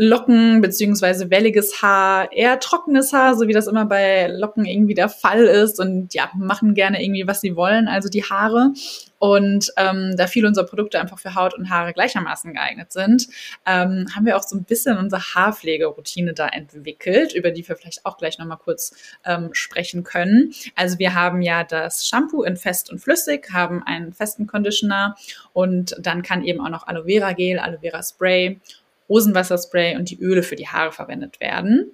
Locken 0.00 0.60
beziehungsweise 0.60 1.28
welliges 1.28 1.82
Haar, 1.82 2.30
eher 2.32 2.60
trockenes 2.60 3.12
Haar, 3.12 3.34
so 3.34 3.48
wie 3.48 3.52
das 3.52 3.66
immer 3.66 3.84
bei 3.84 4.28
Locken 4.28 4.64
irgendwie 4.64 4.94
der 4.94 5.08
Fall 5.08 5.42
ist 5.42 5.80
und 5.80 6.14
ja, 6.14 6.30
machen 6.36 6.74
gerne 6.74 7.02
irgendwie, 7.02 7.26
was 7.26 7.40
sie 7.40 7.56
wollen, 7.56 7.88
also 7.88 8.08
die 8.08 8.22
Haare. 8.22 8.70
Und 9.18 9.72
ähm, 9.76 10.14
da 10.16 10.28
viele 10.28 10.46
unserer 10.46 10.66
Produkte 10.66 11.00
einfach 11.00 11.18
für 11.18 11.34
Haut 11.34 11.52
und 11.52 11.68
Haare 11.68 11.92
gleichermaßen 11.92 12.54
geeignet 12.54 12.92
sind, 12.92 13.26
ähm, 13.66 14.06
haben 14.14 14.24
wir 14.24 14.36
auch 14.36 14.44
so 14.44 14.56
ein 14.56 14.62
bisschen 14.62 14.96
unsere 14.96 15.20
Haarpflegeroutine 15.20 16.32
da 16.32 16.46
entwickelt, 16.46 17.34
über 17.34 17.50
die 17.50 17.66
wir 17.68 17.74
vielleicht 17.74 18.06
auch 18.06 18.18
gleich 18.18 18.38
nochmal 18.38 18.58
kurz 18.58 18.92
ähm, 19.24 19.48
sprechen 19.50 20.04
können. 20.04 20.54
Also 20.76 21.00
wir 21.00 21.14
haben 21.14 21.42
ja 21.42 21.64
das 21.64 22.06
Shampoo 22.06 22.44
in 22.44 22.56
fest 22.56 22.92
und 22.92 23.00
flüssig, 23.00 23.48
haben 23.52 23.82
einen 23.82 24.12
festen 24.12 24.46
Conditioner 24.46 25.16
und 25.52 25.96
dann 25.98 26.22
kann 26.22 26.44
eben 26.44 26.60
auch 26.60 26.70
noch 26.70 26.86
Aloe 26.86 27.06
Vera 27.06 27.32
Gel, 27.32 27.58
Aloe 27.58 27.80
Vera 27.80 28.04
Spray 28.04 28.60
Rosenwasserspray 29.08 29.96
und 29.96 30.10
die 30.10 30.20
Öle 30.20 30.42
für 30.42 30.56
die 30.56 30.68
Haare 30.68 30.92
verwendet 30.92 31.40
werden. 31.40 31.92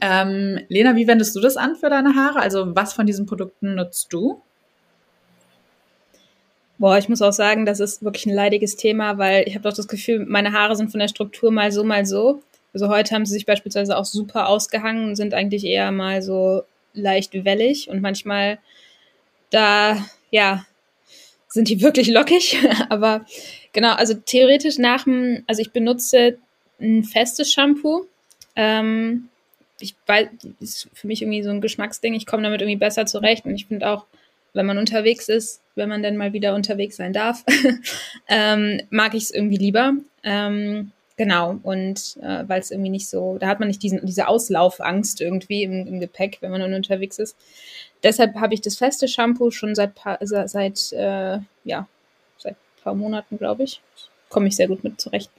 Ähm, 0.00 0.60
Lena, 0.68 0.94
wie 0.96 1.06
wendest 1.06 1.34
du 1.34 1.40
das 1.40 1.56
an 1.56 1.74
für 1.76 1.90
deine 1.90 2.14
Haare? 2.14 2.40
Also 2.40 2.74
was 2.76 2.92
von 2.92 3.06
diesen 3.06 3.26
Produkten 3.26 3.74
nutzt 3.74 4.12
du? 4.12 4.40
Boah, 6.78 6.96
ich 6.96 7.08
muss 7.08 7.20
auch 7.20 7.32
sagen, 7.32 7.66
das 7.66 7.80
ist 7.80 8.02
wirklich 8.02 8.26
ein 8.26 8.34
leidiges 8.34 8.76
Thema, 8.76 9.18
weil 9.18 9.46
ich 9.46 9.54
habe 9.54 9.68
doch 9.68 9.76
das 9.76 9.88
Gefühl, 9.88 10.24
meine 10.26 10.52
Haare 10.52 10.76
sind 10.76 10.90
von 10.90 11.00
der 11.00 11.08
Struktur 11.08 11.50
mal 11.50 11.72
so, 11.72 11.84
mal 11.84 12.06
so. 12.06 12.42
Also 12.72 12.88
heute 12.88 13.14
haben 13.14 13.26
sie 13.26 13.34
sich 13.34 13.46
beispielsweise 13.46 13.96
auch 13.98 14.04
super 14.04 14.48
ausgehangen 14.48 15.10
und 15.10 15.16
sind 15.16 15.34
eigentlich 15.34 15.64
eher 15.64 15.90
mal 15.90 16.22
so 16.22 16.62
leicht 16.94 17.44
wellig 17.44 17.88
und 17.90 18.00
manchmal 18.00 18.58
da, 19.50 20.04
ja, 20.30 20.64
sind 21.48 21.68
die 21.68 21.82
wirklich 21.82 22.08
lockig. 22.08 22.58
Aber 22.88 23.26
genau, 23.72 23.92
also 23.92 24.14
theoretisch 24.14 24.78
nach 24.78 25.04
dem, 25.04 25.42
also 25.46 25.60
ich 25.60 25.72
benutze 25.72 26.38
ein 26.80 27.04
festes 27.04 27.52
Shampoo. 27.52 28.06
Ähm, 28.56 29.28
ich 29.78 29.94
weiß, 30.06 30.28
ist 30.60 30.88
für 30.92 31.06
mich 31.06 31.22
irgendwie 31.22 31.42
so 31.42 31.50
ein 31.50 31.60
Geschmacksding. 31.60 32.14
Ich 32.14 32.26
komme 32.26 32.42
damit 32.42 32.60
irgendwie 32.60 32.78
besser 32.78 33.06
zurecht 33.06 33.44
und 33.44 33.54
ich 33.54 33.66
finde 33.66 33.88
auch, 33.88 34.06
wenn 34.52 34.66
man 34.66 34.78
unterwegs 34.78 35.28
ist, 35.28 35.60
wenn 35.74 35.88
man 35.88 36.02
dann 36.02 36.16
mal 36.16 36.32
wieder 36.32 36.54
unterwegs 36.54 36.96
sein 36.96 37.12
darf, 37.12 37.44
ähm, 38.28 38.82
mag 38.90 39.14
ich 39.14 39.24
es 39.24 39.30
irgendwie 39.30 39.56
lieber. 39.56 39.92
Ähm, 40.24 40.90
genau, 41.16 41.58
und 41.62 42.16
äh, 42.20 42.44
weil 42.48 42.60
es 42.60 42.70
irgendwie 42.70 42.90
nicht 42.90 43.08
so, 43.08 43.38
da 43.38 43.46
hat 43.46 43.60
man 43.60 43.68
nicht 43.68 43.82
diesen, 43.82 44.04
diese 44.04 44.26
Auslaufangst 44.26 45.20
irgendwie 45.20 45.62
im, 45.62 45.86
im 45.86 46.00
Gepäck, 46.00 46.38
wenn 46.40 46.50
man 46.50 46.60
dann 46.60 46.74
unterwegs 46.74 47.18
ist. 47.18 47.36
Deshalb 48.02 48.36
habe 48.36 48.54
ich 48.54 48.60
das 48.60 48.76
feste 48.76 49.08
Shampoo 49.08 49.50
schon 49.50 49.74
seit 49.74 49.94
paar, 49.94 50.18
seit 50.20 50.92
äh, 50.92 51.38
ja 51.64 51.86
seit 52.38 52.56
paar 52.82 52.94
Monaten, 52.94 53.38
glaube 53.38 53.64
ich. 53.64 53.80
Komme 54.28 54.48
ich 54.48 54.56
sehr 54.56 54.68
gut 54.68 54.84
mit 54.84 55.00
zurecht. 55.00 55.30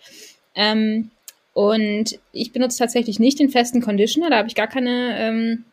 Ähm, 0.53 1.11
und 1.53 2.19
ich 2.31 2.53
benutze 2.53 2.79
tatsächlich 2.79 3.19
nicht 3.19 3.39
den 3.39 3.49
festen 3.49 3.81
Conditioner, 3.81 4.29
da 4.29 4.37
habe 4.37 4.47
ich 4.47 4.55
gar 4.55 4.67
keine, 4.67 5.17
ähm, 5.19 5.65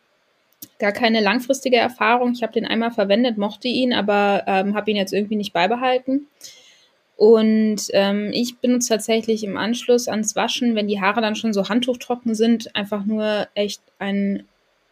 gar 0.77 0.91
keine 0.91 1.21
langfristige 1.21 1.77
Erfahrung. 1.77 2.33
Ich 2.33 2.43
habe 2.43 2.53
den 2.53 2.65
einmal 2.65 2.91
verwendet, 2.91 3.37
mochte 3.37 3.67
ihn, 3.67 3.93
aber 3.93 4.43
ähm, 4.45 4.75
habe 4.75 4.91
ihn 4.91 4.97
jetzt 4.97 5.13
irgendwie 5.13 5.37
nicht 5.37 5.53
beibehalten. 5.53 6.27
Und 7.15 7.87
ähm, 7.91 8.31
ich 8.33 8.59
benutze 8.59 8.89
tatsächlich 8.89 9.43
im 9.43 9.57
Anschluss 9.57 10.07
ans 10.07 10.35
Waschen, 10.35 10.75
wenn 10.75 10.87
die 10.87 11.01
Haare 11.01 11.21
dann 11.21 11.35
schon 11.35 11.51
so 11.53 11.67
handtuchtrocken 11.67 12.33
sind, 12.33 12.73
einfach 12.75 13.05
nur 13.05 13.47
echt 13.55 13.81
ein, 13.99 14.45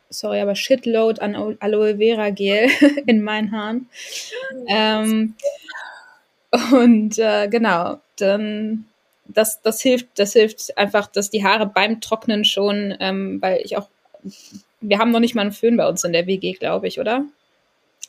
sorry, 0.10 0.42
aber 0.42 0.56
Shitload 0.56 1.22
an 1.22 1.58
Aloe 1.60 1.98
Vera 1.98 2.30
Gel 2.32 2.70
in 3.06 3.22
meinen 3.22 3.52
Haaren. 3.52 3.90
Ähm, 4.68 5.36
und 6.72 7.18
äh, 7.18 7.48
genau, 7.50 8.00
dann 8.18 8.86
das, 9.28 9.62
das 9.62 9.82
hilft, 9.82 10.08
das 10.16 10.34
hilft 10.34 10.78
einfach, 10.78 11.08
dass 11.08 11.30
die 11.30 11.44
Haare 11.44 11.66
beim 11.66 12.02
Trocknen 12.02 12.46
schon, 12.46 12.96
ähm, 13.00 13.42
weil 13.42 13.62
ich 13.64 13.78
auch, 13.78 13.90
wir 14.82 15.00
haben 15.00 15.12
noch 15.12 15.20
nicht 15.20 15.36
mal 15.36 15.42
einen 15.42 15.52
Föhn 15.52 15.78
bei 15.78 15.88
uns 15.88 16.04
in 16.04 16.14
der 16.14 16.28
WG, 16.28 16.54
glaube 16.54 16.88
ich, 16.88 17.00
oder? 17.00 17.26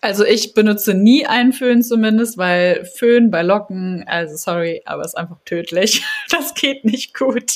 Also 0.01 0.25
ich 0.25 0.55
benutze 0.55 0.95
nie 0.95 1.27
einen 1.27 1.53
Föhn 1.53 1.83
zumindest, 1.83 2.39
weil 2.39 2.85
Föhn 2.85 3.33
bei 3.33 3.43
Locken, 3.43 4.05
also 4.07 4.37
sorry, 4.37 4.81
aber 4.85 5.05
ist 5.05 5.17
einfach 5.17 5.39
tödlich. 5.45 6.05
Das 6.31 6.55
geht 6.55 6.85
nicht 6.85 7.15
gut. 7.19 7.53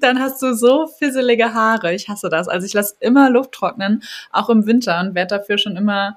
Dann 0.00 0.20
hast 0.20 0.42
du 0.42 0.54
so 0.54 0.86
fisselige 0.86 1.54
Haare. 1.54 1.94
Ich 1.94 2.08
hasse 2.08 2.28
das. 2.28 2.46
Also 2.46 2.66
ich 2.66 2.74
lasse 2.74 2.94
immer 3.00 3.30
Luft 3.30 3.52
trocknen, 3.52 4.02
auch 4.30 4.50
im 4.50 4.66
Winter 4.66 5.00
und 5.00 5.14
werde 5.14 5.38
dafür 5.38 5.56
schon 5.56 5.76
immer 5.76 6.16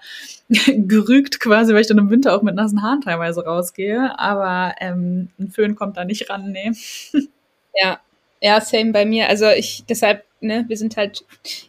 gerügt 0.67 1.39
quasi, 1.39 1.73
weil 1.73 1.81
ich 1.81 1.87
dann 1.87 1.97
im 1.97 2.09
Winter 2.09 2.35
auch 2.35 2.41
mit 2.41 2.53
nassen 2.55 2.83
Haaren 2.83 3.01
teilweise 3.01 3.43
rausgehe. 3.45 4.19
Aber 4.19 4.75
ähm, 4.81 5.29
ein 5.39 5.49
Föhn 5.51 5.75
kommt 5.75 5.97
da 5.97 6.05
nicht 6.05 6.29
ran, 6.29 6.51
nee. 6.51 6.71
Ja, 7.77 7.99
ja, 8.41 8.61
same 8.61 8.91
bei 8.93 9.05
mir. 9.05 9.27
Also 9.27 9.49
ich, 9.49 9.83
deshalb 9.89 10.23
ne, 10.45 10.65
wir 10.67 10.77
sind 10.77 10.97
halt 10.97 11.25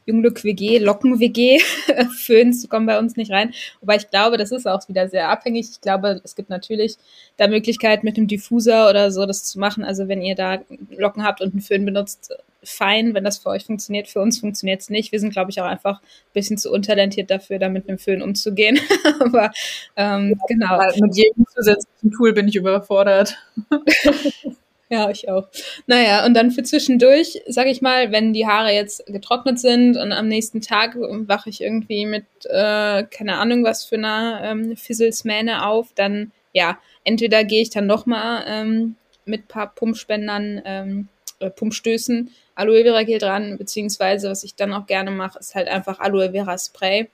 Junglück-WG, 0.07 0.79
Locken-WG, 0.79 1.59
Föhns 2.17 2.69
kommen 2.69 2.87
bei 2.87 2.99
uns 2.99 3.17
nicht 3.17 3.31
rein. 3.31 3.53
Wobei 3.81 3.97
ich 3.97 4.11
glaube, 4.11 4.37
das 4.37 4.53
ist 4.53 4.67
auch 4.67 4.89
wieder 4.89 5.09
sehr 5.09 5.29
abhängig. 5.29 5.69
Ich 5.73 5.81
glaube, 5.81 6.21
es 6.25 6.37
gibt 6.37 6.51
natürlich 6.51 6.97
da 7.37 7.49
Möglichkeit 7.49 8.05
mit 8.05 8.17
einem 8.17 8.29
Diffuser 8.29 8.89
oder 8.89 9.11
so 9.11 9.27
das 9.27 9.45
zu 9.45 9.59
machen. 9.59 9.85
Also 9.85 10.09
wenn 10.09 10.23
ihr 10.23 10.35
da 10.35 10.59
Locken 10.91 11.25
habt 11.25 11.41
und 11.41 11.53
einen 11.53 11.63
Föhn 11.63 11.85
benutzt, 11.85 12.33
fein, 12.67 13.15
wenn 13.15 13.25
das 13.25 13.39
für 13.39 13.51
euch 13.51 13.65
funktioniert. 13.65 14.09
Für 14.09 14.21
uns 14.21 14.41
funktioniert 14.41 14.81
es 14.81 14.91
nicht. 14.91 15.13
Wir 15.13 15.21
sind, 15.21 15.33
glaube 15.33 15.51
ich, 15.51 15.61
auch 15.61 15.67
einfach 15.67 16.01
ein 16.01 16.33
bisschen 16.33 16.59
zu 16.59 16.71
untalentiert 16.71 17.31
dafür, 17.31 17.59
da 17.59 17.69
mit 17.69 17.89
einem 17.89 17.99
Föhn 17.99 18.23
umzugehen. 18.23 18.79
Aber 19.21 19.53
ähm, 19.97 20.31
ja, 20.31 20.47
genau. 20.49 20.79
Mit 21.01 21.17
jedem 21.17 21.47
zusätzlichen 21.55 22.11
Tool 22.11 22.33
bin 22.33 22.49
ich 22.49 22.57
überfordert. 22.57 23.37
Ja, 24.89 25.11
ich 25.11 25.29
auch. 25.29 25.49
Naja, 25.87 26.25
und 26.25 26.35
dann 26.35 26.53
für 26.53 26.63
zwischendurch, 26.63 27.43
sag 27.49 27.67
ich 27.67 27.83
mal, 27.83 28.13
wenn 28.13 28.33
die 28.33 28.47
Haare 28.47 28.71
jetzt 28.73 29.05
getrocknet 29.07 29.59
sind 29.59 29.97
und 29.97 30.13
am 30.13 30.29
nächsten 30.29 30.61
Tag 30.61 30.97
wache 30.97 31.51
ich 31.51 31.61
irgendwie 31.61 32.07
mit, 32.07 32.25
äh, 32.45 33.03
keine 33.05 33.39
Ahnung, 33.39 33.65
was 33.65 33.85
für 33.85 33.97
einer 33.97 34.41
ähm, 34.45 34.77
Fizzlesmähne 34.77 35.67
auf, 35.67 35.89
dann, 35.97 36.31
ja, 36.53 36.79
entweder 37.03 37.43
gehe 37.43 37.63
ich 37.63 37.71
dann 37.71 37.87
nochmal 37.87 38.45
ähm, 38.47 38.95
mit 39.25 39.49
paar 39.49 39.75
Pumpspendern, 39.75 40.63
ähm, 40.65 41.09
äh, 41.41 41.51
Pumpstößen 41.51 42.31
Aloe 42.55 42.85
Vera 42.85 43.03
Gel 43.03 43.19
dran, 43.19 43.59
beziehungsweise 43.59 44.31
was 44.31 44.45
ich 44.45 44.55
dann 44.55 44.73
auch 44.73 44.87
gerne 44.87 45.11
mache, 45.11 45.41
ist 45.41 45.57
halt 45.57 45.69
einfach 45.69 45.99
Aloe 45.99 46.31
Vera 46.31 46.57
Spray 46.57 47.09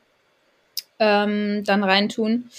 ähm, 0.98 1.64
dann 1.64 1.82
reintun 1.82 2.50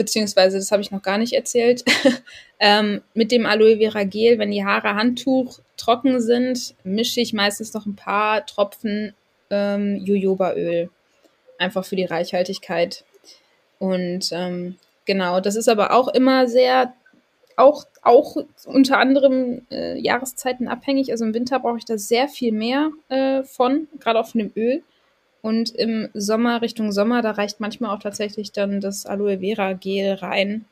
beziehungsweise 0.00 0.56
das 0.56 0.72
habe 0.72 0.80
ich 0.80 0.90
noch 0.90 1.02
gar 1.02 1.18
nicht 1.18 1.34
erzählt, 1.34 1.84
ähm, 2.58 3.02
mit 3.12 3.30
dem 3.30 3.44
Aloe 3.44 3.76
Vera 3.76 4.04
Gel, 4.04 4.38
wenn 4.38 4.50
die 4.50 4.64
Haare 4.64 4.94
Handtuch 4.94 5.58
trocken 5.76 6.22
sind, 6.22 6.74
mische 6.84 7.20
ich 7.20 7.34
meistens 7.34 7.74
noch 7.74 7.84
ein 7.84 7.96
paar 7.96 8.46
Tropfen 8.46 9.12
ähm, 9.50 9.96
Jojobaöl. 9.96 10.88
Einfach 11.58 11.84
für 11.84 11.96
die 11.96 12.06
Reichhaltigkeit. 12.06 13.04
Und 13.78 14.30
ähm, 14.32 14.76
genau, 15.04 15.40
das 15.40 15.54
ist 15.54 15.68
aber 15.68 15.92
auch 15.92 16.08
immer 16.08 16.48
sehr, 16.48 16.94
auch, 17.56 17.84
auch 18.00 18.36
unter 18.64 18.96
anderem 18.96 19.66
äh, 19.70 19.98
Jahreszeiten 20.00 20.66
abhängig. 20.66 21.10
Also 21.10 21.26
im 21.26 21.34
Winter 21.34 21.58
brauche 21.58 21.76
ich 21.76 21.84
da 21.84 21.98
sehr 21.98 22.26
viel 22.26 22.52
mehr 22.52 22.90
äh, 23.10 23.42
von, 23.42 23.86
gerade 23.98 24.18
auch 24.18 24.28
von 24.28 24.38
dem 24.38 24.52
Öl. 24.56 24.82
Und 25.42 25.70
im 25.70 26.08
Sommer, 26.14 26.62
Richtung 26.62 26.92
Sommer, 26.92 27.22
da 27.22 27.32
reicht 27.32 27.60
manchmal 27.60 27.94
auch 27.94 28.00
tatsächlich 28.00 28.52
dann 28.52 28.80
das 28.80 29.06
Aloe 29.06 29.38
Vera 29.38 29.72
Gel 29.72 30.14
rein. 30.14 30.66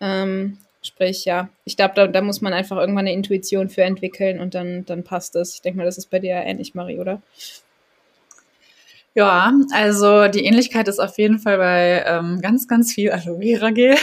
Ähm, 0.00 0.58
sprich, 0.82 1.24
ja, 1.24 1.48
ich 1.64 1.76
glaube, 1.76 1.94
da, 1.94 2.06
da, 2.06 2.20
muss 2.20 2.40
man 2.40 2.52
einfach 2.52 2.76
irgendwann 2.76 3.06
eine 3.06 3.14
Intuition 3.14 3.70
für 3.70 3.82
entwickeln 3.82 4.40
und 4.40 4.54
dann, 4.54 4.84
dann 4.84 5.02
passt 5.04 5.34
es. 5.36 5.54
Ich 5.54 5.62
denke 5.62 5.78
mal, 5.78 5.84
das 5.84 5.98
ist 5.98 6.10
bei 6.10 6.18
dir 6.18 6.34
ähnlich, 6.34 6.74
Marie, 6.74 6.98
oder? 6.98 7.22
Ja, 9.14 9.54
also 9.72 10.28
die 10.28 10.44
Ähnlichkeit 10.44 10.88
ist 10.88 10.98
auf 10.98 11.16
jeden 11.16 11.38
Fall 11.38 11.56
bei 11.56 12.04
ähm, 12.06 12.40
ganz, 12.42 12.68
ganz 12.68 12.92
viel 12.92 13.10
Aloe 13.10 13.40
Vera 13.40 13.70
Gel. 13.70 13.96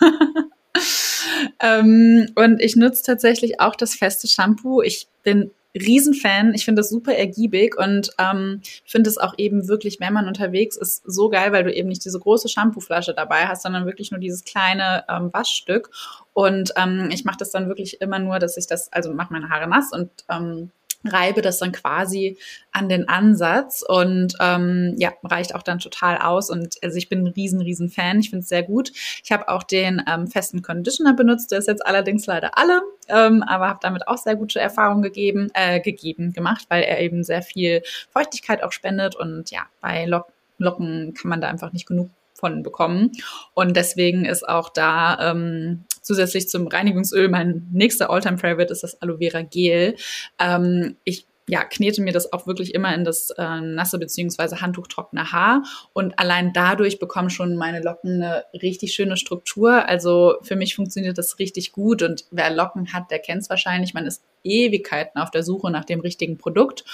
ähm, 1.60 2.32
und 2.34 2.62
ich 2.62 2.74
nutze 2.74 3.02
tatsächlich 3.02 3.60
auch 3.60 3.76
das 3.76 3.94
feste 3.94 4.26
Shampoo. 4.26 4.80
Ich 4.80 5.06
bin 5.22 5.50
Riesenfan. 5.74 6.54
Ich 6.54 6.64
finde 6.64 6.80
das 6.80 6.90
super 6.90 7.14
ergiebig 7.14 7.76
und 7.76 8.10
ähm, 8.18 8.62
finde 8.84 9.10
es 9.10 9.18
auch 9.18 9.34
eben 9.38 9.68
wirklich, 9.68 10.00
wenn 10.00 10.12
man 10.12 10.26
unterwegs 10.26 10.76
ist, 10.76 11.02
so 11.04 11.28
geil, 11.28 11.52
weil 11.52 11.64
du 11.64 11.72
eben 11.72 11.88
nicht 11.88 12.04
diese 12.04 12.18
große 12.18 12.48
Shampooflasche 12.48 13.14
dabei 13.14 13.46
hast, 13.46 13.62
sondern 13.62 13.86
wirklich 13.86 14.10
nur 14.10 14.20
dieses 14.20 14.44
kleine 14.44 15.04
ähm, 15.08 15.30
Waschstück. 15.32 15.90
Und 16.32 16.72
ähm, 16.76 17.10
ich 17.12 17.24
mache 17.24 17.38
das 17.38 17.50
dann 17.50 17.68
wirklich 17.68 18.00
immer 18.00 18.18
nur, 18.18 18.38
dass 18.38 18.56
ich 18.56 18.66
das, 18.66 18.92
also 18.92 19.12
mache 19.12 19.32
meine 19.32 19.48
Haare 19.48 19.68
nass 19.68 19.92
und 19.92 20.10
ähm, 20.30 20.70
reibe 21.04 21.42
das 21.42 21.58
dann 21.58 21.72
quasi 21.72 22.38
an 22.72 22.88
den 22.88 23.08
Ansatz 23.08 23.84
und 23.86 24.34
ähm, 24.40 24.94
ja, 24.98 25.12
reicht 25.22 25.54
auch 25.54 25.62
dann 25.62 25.78
total 25.78 26.18
aus. 26.18 26.50
Und 26.50 26.76
also 26.82 26.96
ich 26.96 27.08
bin 27.08 27.20
ein 27.24 27.28
riesen, 27.28 27.60
riesen 27.60 27.88
Fan. 27.88 28.20
Ich 28.20 28.30
finde 28.30 28.42
es 28.42 28.48
sehr 28.48 28.62
gut. 28.62 28.90
Ich 29.22 29.30
habe 29.30 29.48
auch 29.48 29.62
den 29.62 30.02
ähm, 30.08 30.26
festen 30.26 30.62
Conditioner 30.62 31.14
benutzt, 31.14 31.52
der 31.52 31.58
ist 31.58 31.68
jetzt 31.68 31.86
allerdings 31.86 32.26
leider 32.26 32.58
alle, 32.58 32.82
ähm, 33.08 33.42
aber 33.42 33.68
habe 33.68 33.78
damit 33.82 34.08
auch 34.08 34.18
sehr 34.18 34.36
gute 34.36 34.60
Erfahrungen 34.60 35.02
gegeben, 35.02 35.50
äh, 35.54 35.80
gegeben, 35.80 36.32
gemacht, 36.32 36.66
weil 36.68 36.82
er 36.82 37.00
eben 37.00 37.22
sehr 37.22 37.42
viel 37.42 37.82
Feuchtigkeit 38.10 38.62
auch 38.62 38.72
spendet 38.72 39.14
und 39.16 39.50
ja, 39.50 39.66
bei 39.80 40.04
Lock 40.04 40.32
Locken 40.60 41.14
kann 41.14 41.28
man 41.28 41.40
da 41.40 41.48
einfach 41.48 41.72
nicht 41.72 41.86
genug 41.86 42.10
von 42.34 42.62
bekommen. 42.62 43.12
Und 43.54 43.76
deswegen 43.76 44.24
ist 44.24 44.48
auch 44.48 44.68
da 44.70 45.30
ähm, 45.30 45.84
zusätzlich 46.08 46.48
zum 46.48 46.66
Reinigungsöl 46.68 47.28
mein 47.28 47.68
nächster 47.70 48.08
Alltime 48.08 48.38
favorite 48.38 48.72
ist 48.72 48.82
das 48.82 49.00
Aloe 49.02 49.18
Vera 49.18 49.42
Gel. 49.42 49.94
Ähm, 50.38 50.96
ich 51.04 51.26
ja, 51.46 51.64
knete 51.64 52.00
mir 52.00 52.12
das 52.12 52.32
auch 52.32 52.46
wirklich 52.46 52.74
immer 52.74 52.94
in 52.94 53.04
das 53.04 53.30
äh, 53.30 53.60
nasse 53.60 53.98
beziehungsweise 53.98 54.60
handtuchtrockene 54.60 55.32
Haar 55.32 55.64
und 55.92 56.18
allein 56.18 56.52
dadurch 56.54 56.98
bekommen 56.98 57.30
schon 57.30 57.56
meine 57.56 57.82
Locken 57.82 58.22
eine 58.22 58.44
richtig 58.54 58.94
schöne 58.94 59.18
Struktur. 59.18 59.86
Also 59.86 60.36
für 60.42 60.56
mich 60.56 60.74
funktioniert 60.74 61.18
das 61.18 61.38
richtig 61.38 61.72
gut 61.72 62.02
und 62.02 62.24
wer 62.30 62.50
Locken 62.50 62.92
hat, 62.94 63.10
der 63.10 63.18
kennt 63.18 63.42
es 63.42 63.50
wahrscheinlich. 63.50 63.92
Man 63.92 64.06
ist 64.06 64.22
Ewigkeiten 64.44 65.20
auf 65.20 65.30
der 65.30 65.42
Suche 65.42 65.70
nach 65.70 65.84
dem 65.84 66.00
richtigen 66.00 66.38
Produkt 66.38 66.84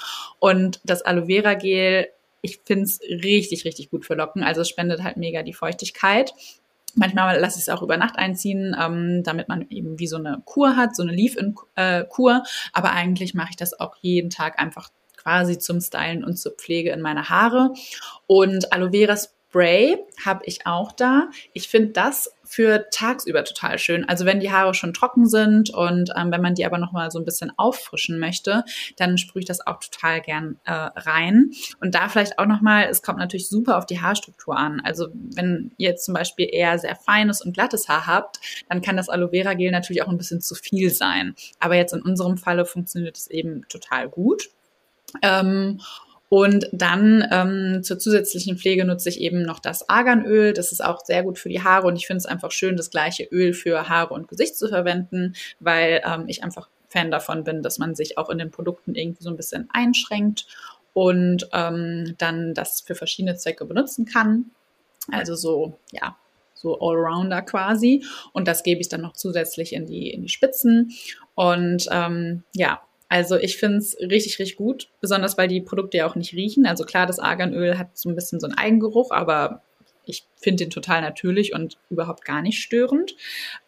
und 0.40 0.80
das 0.82 1.02
Aloe 1.02 1.26
Vera 1.26 1.54
Gel 1.54 2.08
ich 2.44 2.60
finde 2.66 2.84
es 2.84 3.00
richtig, 3.00 3.64
richtig 3.64 3.90
gut 3.90 4.04
für 4.04 4.14
Locken. 4.14 4.42
Also 4.42 4.60
es 4.60 4.68
spendet 4.68 5.02
halt 5.02 5.16
mega 5.16 5.42
die 5.42 5.54
Feuchtigkeit. 5.54 6.34
Manchmal 6.96 7.40
lasse 7.40 7.58
ich 7.58 7.62
es 7.62 7.68
auch 7.68 7.82
über 7.82 7.96
Nacht 7.96 8.16
einziehen, 8.16 8.76
ähm, 8.80 9.22
damit 9.24 9.48
man 9.48 9.66
eben 9.70 9.98
wie 9.98 10.06
so 10.06 10.16
eine 10.16 10.42
Kur 10.44 10.76
hat, 10.76 10.94
so 10.96 11.02
eine 11.02 11.12
Leave-In-Kur. 11.12 12.42
Aber 12.72 12.92
eigentlich 12.92 13.34
mache 13.34 13.50
ich 13.50 13.56
das 13.56 13.78
auch 13.78 13.96
jeden 14.00 14.30
Tag 14.30 14.60
einfach 14.60 14.90
quasi 15.16 15.58
zum 15.58 15.80
Stylen 15.80 16.22
und 16.22 16.36
zur 16.36 16.52
Pflege 16.52 16.90
in 16.90 17.00
meine 17.00 17.28
Haare. 17.28 17.72
Und 18.26 18.72
Aloe 18.72 18.90
Vera 18.90 19.16
Spray 19.54 19.98
habe 20.24 20.42
ich 20.46 20.66
auch 20.66 20.90
da. 20.90 21.28
Ich 21.52 21.68
finde 21.68 21.90
das 21.90 22.34
für 22.42 22.86
tagsüber 22.90 23.44
total 23.44 23.78
schön. 23.78 24.04
Also 24.08 24.26
wenn 24.26 24.40
die 24.40 24.50
Haare 24.50 24.74
schon 24.74 24.92
trocken 24.92 25.28
sind 25.28 25.70
und 25.70 26.10
ähm, 26.16 26.32
wenn 26.32 26.42
man 26.42 26.56
die 26.56 26.66
aber 26.66 26.78
noch 26.78 26.90
mal 26.90 27.12
so 27.12 27.20
ein 27.20 27.24
bisschen 27.24 27.52
auffrischen 27.56 28.18
möchte, 28.18 28.64
dann 28.96 29.16
sprühe 29.16 29.40
ich 29.40 29.46
das 29.46 29.64
auch 29.64 29.78
total 29.78 30.20
gern 30.22 30.58
äh, 30.64 30.72
rein. 30.72 31.52
Und 31.80 31.94
da 31.94 32.08
vielleicht 32.08 32.40
auch 32.40 32.46
noch 32.46 32.62
mal, 32.62 32.88
es 32.90 33.02
kommt 33.02 33.20
natürlich 33.20 33.48
super 33.48 33.78
auf 33.78 33.86
die 33.86 34.00
Haarstruktur 34.00 34.56
an. 34.56 34.80
Also 34.80 35.06
wenn 35.12 35.70
ihr 35.76 35.90
jetzt 35.90 36.04
zum 36.04 36.14
Beispiel 36.14 36.48
eher 36.50 36.76
sehr 36.80 36.96
feines 36.96 37.40
und 37.40 37.54
glattes 37.54 37.88
Haar 37.88 38.08
habt, 38.08 38.40
dann 38.68 38.82
kann 38.82 38.96
das 38.96 39.08
Aloe 39.08 39.30
Vera 39.30 39.54
Gel 39.54 39.70
natürlich 39.70 40.02
auch 40.02 40.08
ein 40.08 40.18
bisschen 40.18 40.40
zu 40.40 40.56
viel 40.56 40.90
sein. 40.90 41.36
Aber 41.60 41.76
jetzt 41.76 41.92
in 41.92 42.02
unserem 42.02 42.38
Falle 42.38 42.66
funktioniert 42.66 43.16
es 43.16 43.30
eben 43.30 43.62
total 43.68 44.08
gut. 44.08 44.50
Ähm, 45.22 45.80
und 46.34 46.68
dann 46.72 47.24
ähm, 47.30 47.84
zur 47.84 48.00
zusätzlichen 48.00 48.58
Pflege 48.58 48.84
nutze 48.84 49.08
ich 49.08 49.20
eben 49.20 49.42
noch 49.42 49.60
das 49.60 49.88
Arganöl. 49.88 50.52
Das 50.52 50.72
ist 50.72 50.84
auch 50.84 51.04
sehr 51.04 51.22
gut 51.22 51.38
für 51.38 51.48
die 51.48 51.62
Haare 51.62 51.86
und 51.86 51.94
ich 51.94 52.08
finde 52.08 52.18
es 52.18 52.26
einfach 52.26 52.50
schön, 52.50 52.76
das 52.76 52.90
gleiche 52.90 53.22
Öl 53.22 53.52
für 53.52 53.88
Haare 53.88 54.14
und 54.14 54.26
Gesicht 54.26 54.56
zu 54.56 54.66
verwenden, 54.66 55.34
weil 55.60 56.02
ähm, 56.04 56.24
ich 56.26 56.42
einfach 56.42 56.68
Fan 56.88 57.12
davon 57.12 57.44
bin, 57.44 57.62
dass 57.62 57.78
man 57.78 57.94
sich 57.94 58.18
auch 58.18 58.30
in 58.30 58.38
den 58.38 58.50
Produkten 58.50 58.96
irgendwie 58.96 59.22
so 59.22 59.30
ein 59.30 59.36
bisschen 59.36 59.68
einschränkt 59.72 60.48
und 60.92 61.48
ähm, 61.52 62.16
dann 62.18 62.52
das 62.52 62.80
für 62.80 62.96
verschiedene 62.96 63.36
Zwecke 63.36 63.64
benutzen 63.64 64.04
kann. 64.04 64.46
Also 65.12 65.36
so, 65.36 65.78
ja, 65.92 66.16
so 66.54 66.80
Allrounder 66.80 67.42
quasi. 67.42 68.04
Und 68.32 68.48
das 68.48 68.64
gebe 68.64 68.80
ich 68.80 68.88
dann 68.88 69.02
noch 69.02 69.12
zusätzlich 69.12 69.72
in 69.72 69.86
die, 69.86 70.10
in 70.10 70.22
die 70.22 70.28
Spitzen. 70.28 70.90
Und 71.36 71.86
ähm, 71.92 72.42
ja, 72.56 72.82
also 73.08 73.36
ich 73.36 73.56
finde 73.56 73.78
es 73.78 73.96
richtig, 74.00 74.38
richtig 74.38 74.56
gut, 74.56 74.88
besonders 75.00 75.38
weil 75.38 75.48
die 75.48 75.60
Produkte 75.60 75.98
ja 75.98 76.06
auch 76.06 76.16
nicht 76.16 76.32
riechen. 76.32 76.66
Also 76.66 76.84
klar, 76.84 77.06
das 77.06 77.18
Arganöl 77.18 77.78
hat 77.78 77.96
so 77.96 78.08
ein 78.08 78.14
bisschen 78.14 78.40
so 78.40 78.46
einen 78.46 78.58
Eigengeruch, 78.58 79.10
aber 79.10 79.62
ich 80.06 80.24
finde 80.36 80.64
den 80.64 80.70
total 80.70 81.00
natürlich 81.00 81.54
und 81.54 81.78
überhaupt 81.90 82.24
gar 82.24 82.42
nicht 82.42 82.60
störend. 82.60 83.14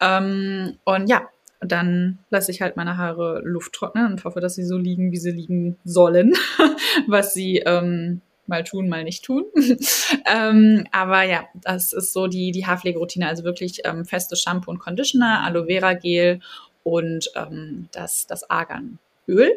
Ähm, 0.01 0.79
und 0.85 1.09
ja, 1.09 1.29
dann 1.61 2.18
lasse 2.31 2.51
ich 2.51 2.61
halt 2.61 2.77
meine 2.77 2.96
Haare 2.96 3.40
Luft 3.44 3.72
trocknen 3.72 4.07
und 4.07 4.25
hoffe, 4.25 4.40
dass 4.40 4.55
sie 4.55 4.64
so 4.64 4.77
liegen, 4.77 5.12
wie 5.12 5.16
sie 5.16 5.31
liegen 5.31 5.79
sollen, 5.85 6.35
was 7.07 7.33
sie 7.33 7.59
ähm, 7.59 8.20
mal 8.46 8.64
tun, 8.64 8.88
mal 8.88 9.05
nicht 9.05 9.25
tun. 9.25 9.44
ähm, 10.27 10.87
aber 10.92 11.22
ja, 11.22 11.44
das 11.55 11.92
ist 11.92 12.12
so 12.12 12.27
die, 12.27 12.53
die 12.53 12.66
Haarpflegeroutine, 12.66 13.27
also 13.27 13.44
wirklich 13.44 13.81
ähm, 13.85 14.05
festes 14.05 14.42
Shampoo 14.42 14.70
und 14.70 14.79
Conditioner, 14.79 15.42
Aloe 15.44 15.66
Vera 15.66 15.94
Gel 15.94 16.40
und 16.83 17.31
ähm, 17.35 17.88
das, 17.92 18.27
das 18.27 18.49
Argan. 18.51 18.99
Öl. 19.29 19.51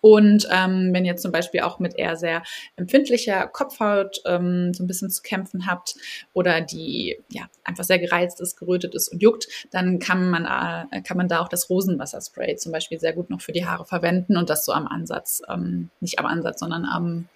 Und 0.00 0.46
ähm, 0.50 0.90
wenn 0.92 1.04
ihr 1.04 1.16
zum 1.16 1.32
Beispiel 1.32 1.60
auch 1.60 1.78
mit 1.78 1.98
eher 1.98 2.16
sehr 2.16 2.42
empfindlicher 2.76 3.46
Kopfhaut 3.48 4.20
ähm, 4.26 4.72
so 4.74 4.84
ein 4.84 4.86
bisschen 4.86 5.10
zu 5.10 5.22
kämpfen 5.22 5.66
habt 5.66 5.96
oder 6.34 6.60
die 6.60 7.18
ja 7.30 7.48
einfach 7.64 7.84
sehr 7.84 7.98
gereizt 7.98 8.40
ist, 8.40 8.56
gerötet 8.56 8.94
ist 8.94 9.08
und 9.08 9.22
juckt, 9.22 9.48
dann 9.70 9.98
kann 9.98 10.30
man, 10.30 10.44
äh, 10.44 11.00
kann 11.02 11.16
man 11.16 11.28
da 11.28 11.40
auch 11.40 11.48
das 11.48 11.68
Rosenwasserspray 11.70 12.56
zum 12.56 12.70
Beispiel 12.70 13.00
sehr 13.00 13.12
gut 13.12 13.30
noch 13.30 13.40
für 13.40 13.52
die 13.52 13.66
Haare 13.66 13.86
verwenden 13.86 14.36
und 14.36 14.50
das 14.50 14.64
so 14.64 14.72
am 14.72 14.86
Ansatz, 14.86 15.42
ähm, 15.48 15.90
nicht 16.00 16.18
am 16.18 16.26
Ansatz, 16.26 16.60
sondern 16.60 16.84
am 16.84 17.28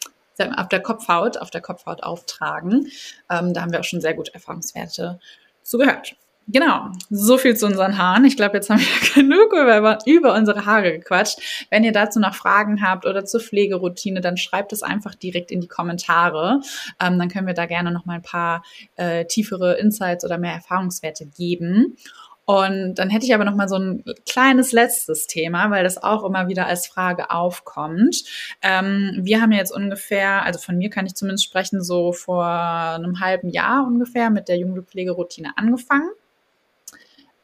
auf 0.57 0.69
der 0.69 0.81
Kopfhaut, 0.81 1.39
auf 1.39 1.51
der 1.51 1.61
Kopfhaut 1.61 2.03
auftragen. 2.03 2.91
Ähm, 3.31 3.55
da 3.55 3.61
haben 3.61 3.71
wir 3.71 3.79
auch 3.79 3.85
schon 3.85 4.01
sehr 4.01 4.15
gute 4.15 4.35
Erfahrungswerte 4.35 5.21
zugehört. 5.63 6.17
Genau, 6.49 6.89
so 7.09 7.39
viel 7.39 7.57
zu 7.57 7.67
unseren 7.67 7.99
Haaren. 7.99 8.25
Ich 8.25 8.37
glaube, 8.37 8.57
jetzt 8.57 8.69
haben 8.69 8.81
wir 8.81 9.15
genug 9.23 9.53
über, 9.53 9.99
über 10.07 10.35
unsere 10.35 10.67
Haare 10.67 10.93
gequatscht. 10.93 11.67
Wenn 11.71 11.85
ihr 11.85 11.93
dazu 11.93 12.19
noch 12.19 12.35
Fragen 12.35 12.83
habt 12.83 13.07
oder 13.07 13.25
zur 13.25 13.41
Pflegeroutine, 13.41 14.21
dann 14.21 14.37
schreibt 14.37 14.73
es 14.73 14.83
einfach 14.83 15.15
direkt 15.15 15.51
in 15.51 15.61
die 15.61 15.69
Kommentare. 15.69 16.61
Ähm, 17.01 17.19
dann 17.19 17.29
können 17.29 17.47
wir 17.47 17.55
da 17.55 17.67
gerne 17.67 17.93
noch 17.93 18.07
mal 18.07 18.15
ein 18.15 18.23
paar 18.23 18.65
äh, 18.97 19.25
tiefere 19.27 19.75
Insights 19.79 20.25
oder 20.25 20.37
mehr 20.37 20.53
Erfahrungswerte 20.53 21.27
geben. 21.27 21.97
Und 22.45 22.97
dann 22.97 23.09
hätte 23.09 23.25
ich 23.25 23.35
aber 23.35 23.45
noch 23.45 23.55
mal 23.55 23.69
so 23.69 23.77
ein 23.77 24.05
kleines 24.29 24.73
letztes 24.73 25.29
Thema, 25.29 25.71
weil 25.71 25.85
das 25.85 26.03
auch 26.03 26.25
immer 26.25 26.49
wieder 26.49 26.67
als 26.67 26.89
Frage 26.89 27.31
aufkommt. 27.31 28.25
Ähm, 28.63 29.21
wir 29.23 29.41
haben 29.41 29.53
ja 29.53 29.59
jetzt 29.59 29.71
ungefähr, 29.71 30.43
also 30.43 30.59
von 30.59 30.77
mir 30.77 30.91
kann 30.91 31.07
ich 31.07 31.15
zumindest 31.15 31.45
sprechen, 31.45 31.83
so 31.83 32.13
vor 32.13 32.45
einem 32.45 33.21
halben 33.21 33.49
Jahr 33.49 33.87
ungefähr 33.87 34.31
mit 34.31 34.49
der 34.49 34.59
Jugendpflegeroutine 34.59 35.53
angefangen. 35.57 36.11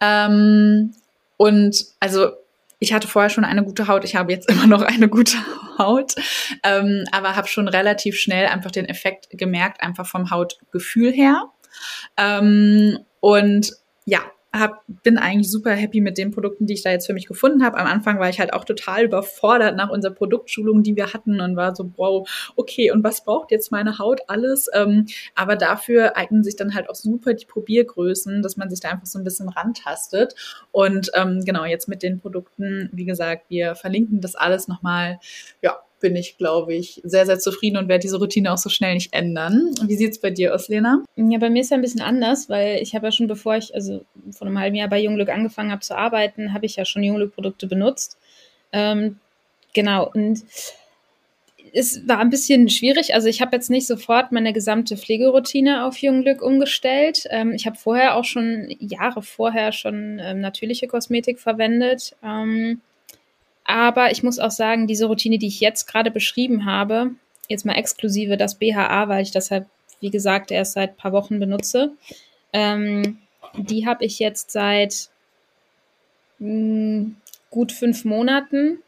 Ähm, 0.01 0.95
und 1.37 1.85
also 2.01 2.31
ich 2.81 2.93
hatte 2.93 3.09
vorher 3.09 3.31
schon 3.31 3.45
eine 3.45 3.65
gute 3.65 3.89
Haut, 3.89 4.05
ich 4.05 4.17
habe 4.17 4.33
jetzt 4.33 4.49
immer 4.51 4.67
noch 4.67 4.83
eine 4.83 5.09
gute 5.09 5.37
Haut, 5.79 6.15
ähm, 6.63 7.05
aber 7.13 7.37
habe 7.37 7.49
schon 7.49 7.69
relativ 7.69 8.17
schnell 8.17 8.47
einfach 8.47 8.71
den 8.71 8.87
Effekt 8.87 9.29
gemerkt, 9.33 9.83
einfach 9.83 10.07
vom 10.07 10.31
Hautgefühl 10.31 11.13
her. 11.13 11.45
Ähm, 12.17 12.99
und 13.21 13.73
ja, 14.05 14.21
hab, 14.53 14.83
bin 15.03 15.19
eigentlich 15.19 15.51
super 15.51 15.73
happy 15.73 16.01
mit 16.01 16.17
den 16.17 16.31
Produkten, 16.31 16.67
die 16.67 16.73
ich 16.73 16.83
da 16.83 16.91
jetzt 16.91 17.07
für 17.07 17.13
mich 17.13 17.27
gefunden 17.27 17.63
habe. 17.63 17.77
Am 17.77 17.87
Anfang 17.87 18.19
war 18.19 18.31
ich 18.31 18.41
halt 18.41 18.55
auch 18.55 18.65
total 18.65 19.05
überfordert 19.05 19.77
nach 19.77 19.91
unserer 19.91 20.15
Produktschulung, 20.15 20.83
die 20.83 20.97
wir 20.97 21.13
hatten 21.13 21.41
und 21.41 21.55
war 21.57 21.77
so, 21.77 21.93
wow, 21.97 22.29
okay, 22.57 22.91
und 22.91 23.05
was 23.05 23.25
braucht 23.25 23.51
jetzt 23.51 23.71
meine 23.71 23.99
Haut 23.99 24.21
alles? 24.29 24.69
Ähm, 24.73 25.07
aber 25.35 25.57
dafür 25.57 26.17
eignen 26.17 26.45
sich 26.45 26.57
dann 26.57 26.75
halt 26.75 26.89
auch 26.89 26.95
super 26.95 27.35
die 27.35 27.47
Probiergrößen, 27.47 28.43
dass 28.43 28.57
man 28.57 28.71
sich 28.71 28.81
da 28.81 28.89
einfach 28.91 29.07
so 29.07 29.19
ein 29.19 29.25
bisschen 29.25 29.51
rantastet. 29.51 30.35
Und 30.73 31.11
ähm, 31.15 31.43
genau, 31.45 31.65
jetzt 31.67 31.89
mit 31.89 32.03
den 32.03 32.19
Produkten, 32.19 32.89
wie 32.93 33.05
gesagt, 33.05 33.51
wir 33.51 33.75
verlinken 33.75 34.23
das 34.23 34.35
alles 34.35 34.67
nochmal, 34.67 35.19
ja, 35.61 35.79
bin 36.01 36.17
ich, 36.17 36.39
glaube 36.39 36.75
ich, 36.75 37.01
sehr, 37.05 37.27
sehr 37.27 37.39
zufrieden 37.39 37.77
und 37.77 37.89
werde 37.89 38.03
diese 38.03 38.19
Routine 38.19 38.53
auch 38.53 38.59
so 38.59 38.69
schnell 38.69 38.95
nicht 38.95 39.13
ändern. 39.13 39.75
Wie 39.83 39.97
sieht 39.97 40.13
es 40.13 40.21
bei 40.21 40.31
dir 40.31 40.55
aus, 40.55 40.69
Lena? 40.69 41.05
Ja, 41.17 41.39
bei 41.39 41.51
mir 41.51 41.61
ist 41.61 41.71
ja 41.71 41.77
ein 41.77 41.83
bisschen 41.83 42.01
anders, 42.01 42.49
weil 42.49 42.81
ich 42.83 42.95
habe 42.95 43.07
ja 43.07 43.13
schon, 43.13 43.27
bevor 43.27 43.57
ich, 43.57 43.75
also 43.75 44.05
vor 44.31 44.47
einem 44.47 44.59
halben 44.59 44.77
Jahr 44.77 44.89
bei 44.89 45.01
Junglück 45.01 45.29
angefangen 45.29 45.71
habe 45.71 45.81
zu 45.81 45.97
arbeiten, 45.97 46.53
habe 46.53 46.67
ich 46.67 46.77
ja 46.77 46.85
schon 46.85 47.03
Junglück-Produkte 47.03 47.67
benutzt. 47.67 48.19
Ähm, 48.73 49.19
genau, 49.75 50.11
und 50.13 50.43
es 51.73 52.07
war 52.09 52.19
ein 52.19 52.31
bisschen 52.31 52.69
schwierig. 52.69 53.15
Also 53.15 53.29
ich 53.29 53.41
habe 53.41 53.57
jetzt 53.57 53.71
nicht 53.71 53.87
sofort 53.87 54.33
meine 54.33 54.53
gesamte 54.53 54.97
Pflegeroutine 54.97 55.85
auf 55.85 55.99
Junglück 55.99 56.43
umgestellt. 56.43 57.25
Ähm, 57.31 57.53
ich 57.53 57.67
habe 57.67 57.77
vorher 57.77 58.17
auch 58.17 58.25
schon, 58.25 58.75
Jahre 58.81 59.23
vorher 59.23 59.73
schon 59.73 60.21
ähm, 60.23 60.41
natürliche 60.41 60.87
Kosmetik 60.87 61.39
verwendet. 61.39 62.17
Ähm, 62.23 62.81
aber 63.69 64.11
ich 64.11 64.23
muss 64.23 64.39
auch 64.39 64.51
sagen, 64.51 64.87
diese 64.87 65.05
Routine, 65.07 65.37
die 65.37 65.47
ich 65.47 65.61
jetzt 65.61 65.87
gerade 65.87 66.11
beschrieben 66.11 66.65
habe, 66.65 67.11
jetzt 67.49 67.67
mal 67.67 67.75
exklusive 67.75 68.39
das 68.39 68.55
BHA, 68.55 69.09
weil 69.09 69.23
ich 69.23 69.31
das 69.31 69.51
halt, 69.51 69.67
wie 70.01 70.09
gesagt, 70.09 70.51
erst 70.51 70.73
seit 70.73 70.93
ein 70.93 70.97
paar 70.97 71.13
Wochen 71.13 71.39
benutze, 71.39 71.93
ähm, 72.55 73.19
die 73.55 73.87
habe 73.87 74.07
ich 74.07 74.19
jetzt 74.19 74.53
seit 74.53 75.11
mh, 76.39 76.49
hm, 76.49 77.17
gut 77.51 77.71
fünf 77.73 78.07
Monaten 78.07 78.79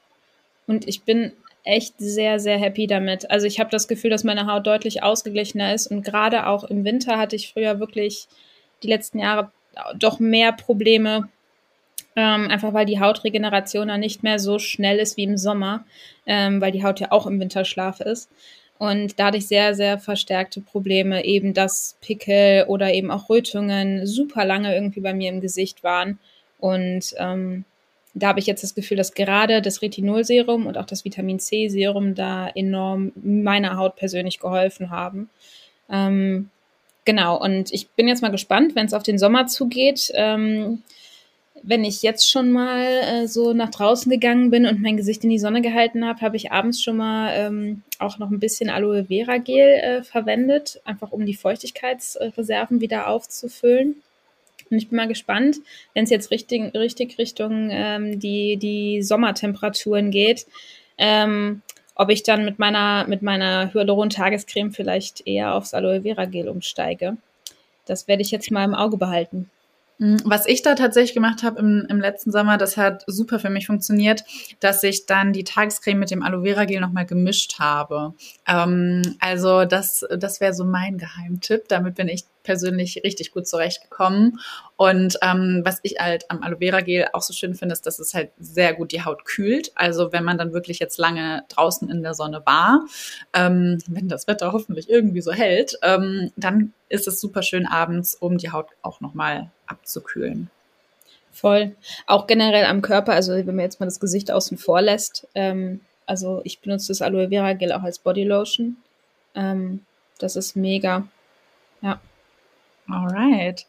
und 0.67 0.89
ich 0.89 1.03
bin 1.03 1.33
echt 1.63 1.97
sehr, 1.99 2.41
sehr 2.41 2.59
happy 2.59 2.87
damit. 2.87 3.31
Also 3.31 3.47
ich 3.47 3.61
habe 3.61 3.69
das 3.69 3.87
Gefühl, 3.87 4.09
dass 4.09 4.25
meine 4.25 4.47
Haut 4.47 4.67
deutlich 4.67 5.03
ausgeglichener 5.03 5.75
ist 5.75 5.89
und 5.89 6.07
gerade 6.07 6.47
auch 6.47 6.65
im 6.65 6.85
Winter 6.85 7.19
hatte 7.19 7.37
ich 7.37 7.53
früher 7.53 7.81
wirklich 7.81 8.29
die 8.83 8.89
letzten 8.89 9.19
Jahre 9.19 9.51
doch 9.99 10.21
mehr 10.21 10.53
Probleme 10.53 11.29
ähm, 12.17 12.49
einfach 12.49 12.73
weil 12.73 12.87
die 12.87 13.01
Hautregeneration 13.01 13.89
dann 13.89 14.01
nicht 14.01 14.23
mehr 14.23 14.39
so 14.39 14.59
schnell 14.59 14.99
ist 14.99 15.17
wie 15.17 15.25
im 15.25 15.37
Sommer, 15.37 15.85
ähm, 16.27 16.61
weil 16.61 16.73
die 16.73 16.85
Haut 16.85 17.01
ja 17.01 17.13
auch 17.13 17.27
im 17.27 17.41
Winterschlaf 17.41 18.01
ist. 18.01 18.31
Und 18.79 19.21
dadurch 19.21 19.47
sehr, 19.47 19.75
sehr 19.75 19.99
verstärkte 19.99 20.63
Probleme, 20.63 21.25
eben 21.25 21.53
dass 21.53 21.97
Pickel 22.01 22.65
oder 22.67 22.93
eben 22.95 23.11
auch 23.11 23.29
Rötungen 23.29 24.07
super 24.07 24.45
lange 24.45 24.75
irgendwie 24.75 25.01
bei 25.01 25.13
mir 25.13 25.29
im 25.31 25.43
Gesicht 25.43 25.85
waren. 25.85 26.19
Und 26.59 27.15
ähm, 27.19 27.65
da 28.15 28.29
habe 28.29 28.41
ich 28.41 28.47
jetzt 28.47 28.63
das 28.63 28.75
Gefühl, 28.75 28.97
dass 28.97 29.15
gerade 29.15 29.63
das 29.63 29.83
Retinolserum 29.83 30.67
und 30.67 30.79
auch 30.79 30.87
das 30.87 31.05
Vitamin 31.05 31.39
C-Serum 31.39 32.15
da 32.15 32.49
enorm 32.49 33.13
meiner 33.23 33.77
Haut 33.77 33.97
persönlich 33.97 34.41
geholfen 34.41 34.91
haben. 34.91 35.31
Ähm, 35.91 36.51
genau, 37.05 37.41
und 37.41 37.73
ich 37.73 37.89
bin 37.91 38.09
jetzt 38.09 38.23
mal 38.23 38.31
gespannt, 38.31 38.75
wenn 38.75 38.87
es 38.87 38.95
auf 38.95 39.03
den 39.03 39.19
Sommer 39.19 39.47
zugeht. 39.47 40.11
Ähm, 40.15 40.83
wenn 41.63 41.85
ich 41.85 42.03
jetzt 42.03 42.29
schon 42.29 42.51
mal 42.51 42.83
äh, 42.83 43.27
so 43.27 43.53
nach 43.53 43.71
draußen 43.71 44.11
gegangen 44.11 44.51
bin 44.51 44.67
und 44.67 44.81
mein 44.81 44.97
Gesicht 44.97 45.25
in 45.25 45.31
die 45.31 45.39
Sonne 45.39 45.63
gehalten 45.63 46.07
habe, 46.07 46.21
habe 46.21 46.37
ich 46.37 46.53
abends 46.53 46.83
schon 46.83 46.97
mal 46.97 47.33
ähm, 47.35 47.83
auch 47.99 48.19
noch 48.19 48.31
ein 48.31 48.41
bisschen 48.41 48.71
Aloe 48.71 49.07
Vera 49.07 49.39
Gel 49.39 49.75
äh, 49.75 50.03
verwendet, 50.03 50.81
einfach 50.85 51.13
um 51.13 51.27
die 51.27 51.35
Feuchtigkeitsreserven 51.35 52.81
wieder 52.81 53.09
aufzufüllen. 53.09 53.97
Und 54.71 54.79
ich 54.79 54.89
bin 54.89 54.97
mal 54.97 55.09
gespannt, 55.09 55.57
wenn 55.95 56.05
es 56.05 56.11
jetzt 56.11 56.31
richtig, 56.31 56.75
richtig 56.75 57.19
Richtung 57.19 57.69
ähm, 57.71 58.21
die, 58.21 58.57
die 58.57 59.03
Sommertemperaturen 59.03 60.11
geht, 60.11 60.47
ähm, 60.97 61.63
ob 61.95 62.11
ich 62.11 62.23
dann 62.23 62.45
mit 62.45 62.59
meiner, 62.59 63.07
mit 63.09 63.21
meiner 63.23 63.75
Hyaluron-Tagescreme 63.75 64.73
vielleicht 64.73 65.27
eher 65.27 65.55
aufs 65.55 65.75
Aloe 65.75 66.03
Vera 66.03 66.25
Gel 66.25 66.49
umsteige. 66.49 67.17
Das 67.85 68.07
werde 68.07 68.23
ich 68.23 68.31
jetzt 68.31 68.51
mal 68.51 68.65
im 68.65 68.75
Auge 68.75 68.97
behalten. 68.97 69.51
Mm, 70.01 70.17
was 70.25 70.47
ich 70.47 70.63
da 70.63 70.75
tatsächlich 70.75 71.15
gemacht 71.15 71.43
habe 71.43 71.61
im, 71.61 71.87
im 71.89 72.01
letzten 72.01 72.33
Sommer, 72.33 72.57
das 72.57 72.77
hat 72.79 73.05
super 73.07 73.39
für 73.39 73.51
mich 73.51 73.67
funktioniert, 73.67 74.25
dass 74.59 74.83
ich 74.83 75.05
dann 75.07 75.35
die 75.35 75.45
Tagescreme 75.45 75.99
mit 75.99 76.11
dem 76.11 76.23
Aloe 76.23 76.43
Vera 76.43 76.65
Gel 76.65 76.81
nochmal 76.81 77.05
gemischt 77.05 77.59
habe. 77.59 78.15
Ähm, 78.49 79.03
also 79.21 79.67
das, 79.67 80.07
das 80.19 80.41
wäre 80.41 80.55
so 80.55 80.65
mein 80.65 80.97
Geheimtipp. 80.97 81.69
Damit 81.69 81.97
bin 81.97 82.09
ich 82.09 82.25
persönlich 82.43 83.03
richtig 83.05 83.33
gut 83.33 83.47
zurechtgekommen. 83.47 84.41
Und 84.77 85.19
ähm, 85.21 85.61
was 85.65 85.81
ich 85.83 85.97
halt 85.99 86.31
am 86.31 86.43
Aloe 86.43 86.59
Vera 86.59 86.81
Gel 86.81 87.09
auch 87.13 87.21
so 87.21 87.35
schön 87.35 87.55
finde, 87.55 87.75
ist, 87.75 87.85
dass 87.85 87.99
es 87.99 88.15
halt 88.15 88.31
sehr 88.39 88.73
gut 88.73 88.93
die 88.93 89.05
Haut 89.05 89.27
kühlt. 89.27 89.71
Also 89.75 90.13
wenn 90.13 90.25
man 90.25 90.39
dann 90.39 90.55
wirklich 90.55 90.79
jetzt 90.79 90.97
lange 90.97 91.45
draußen 91.51 91.91
in 91.91 92.03
der 92.03 92.15
Sonne 92.15 92.43
war, 92.47 92.87
ähm, 93.35 93.79
wenn 93.87 94.09
das 94.09 94.27
Wetter 94.27 94.53
hoffentlich 94.53 94.89
irgendwie 94.89 95.21
so 95.21 95.33
hält, 95.33 95.79
ähm, 95.83 96.33
dann 96.37 96.73
ist 96.89 97.07
es 97.07 97.21
super 97.21 97.43
schön 97.43 97.67
abends, 97.67 98.15
um 98.15 98.39
die 98.39 98.51
Haut 98.51 98.69
auch 98.83 99.01
nochmal 99.01 99.51
abzukühlen. 99.71 100.51
Voll. 101.33 101.75
Auch 102.07 102.27
generell 102.27 102.65
am 102.65 102.83
Körper, 102.83 103.13
also 103.13 103.33
wenn 103.33 103.47
man 103.47 103.61
jetzt 103.61 103.81
mal 103.81 103.87
das 103.87 104.01
Gesicht 104.01 104.31
außen 104.31 104.59
vor 104.59 104.83
lässt, 104.83 105.27
ähm, 105.35 105.81
also 106.07 106.41
ich 106.45 106.61
benutze 106.61 106.89
das 106.89 107.03
Aloe 107.03 107.29
Vera 107.29 107.53
Gel 107.53 107.73
auch 107.73 107.83
als 107.83 108.01
Bodylotion. 108.01 108.77
Ähm, 109.35 109.85
das 110.19 110.37
ist 110.37 110.57
mega. 110.57 111.07
Ja. 111.83 112.01
Alright. 112.89 113.67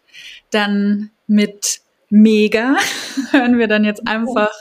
Dann 0.50 1.12
mit 1.28 1.82
mega 2.10 2.76
hören 3.32 3.60
wir 3.60 3.68
dann 3.68 3.86
jetzt 3.86 4.08
einfach 4.08 4.52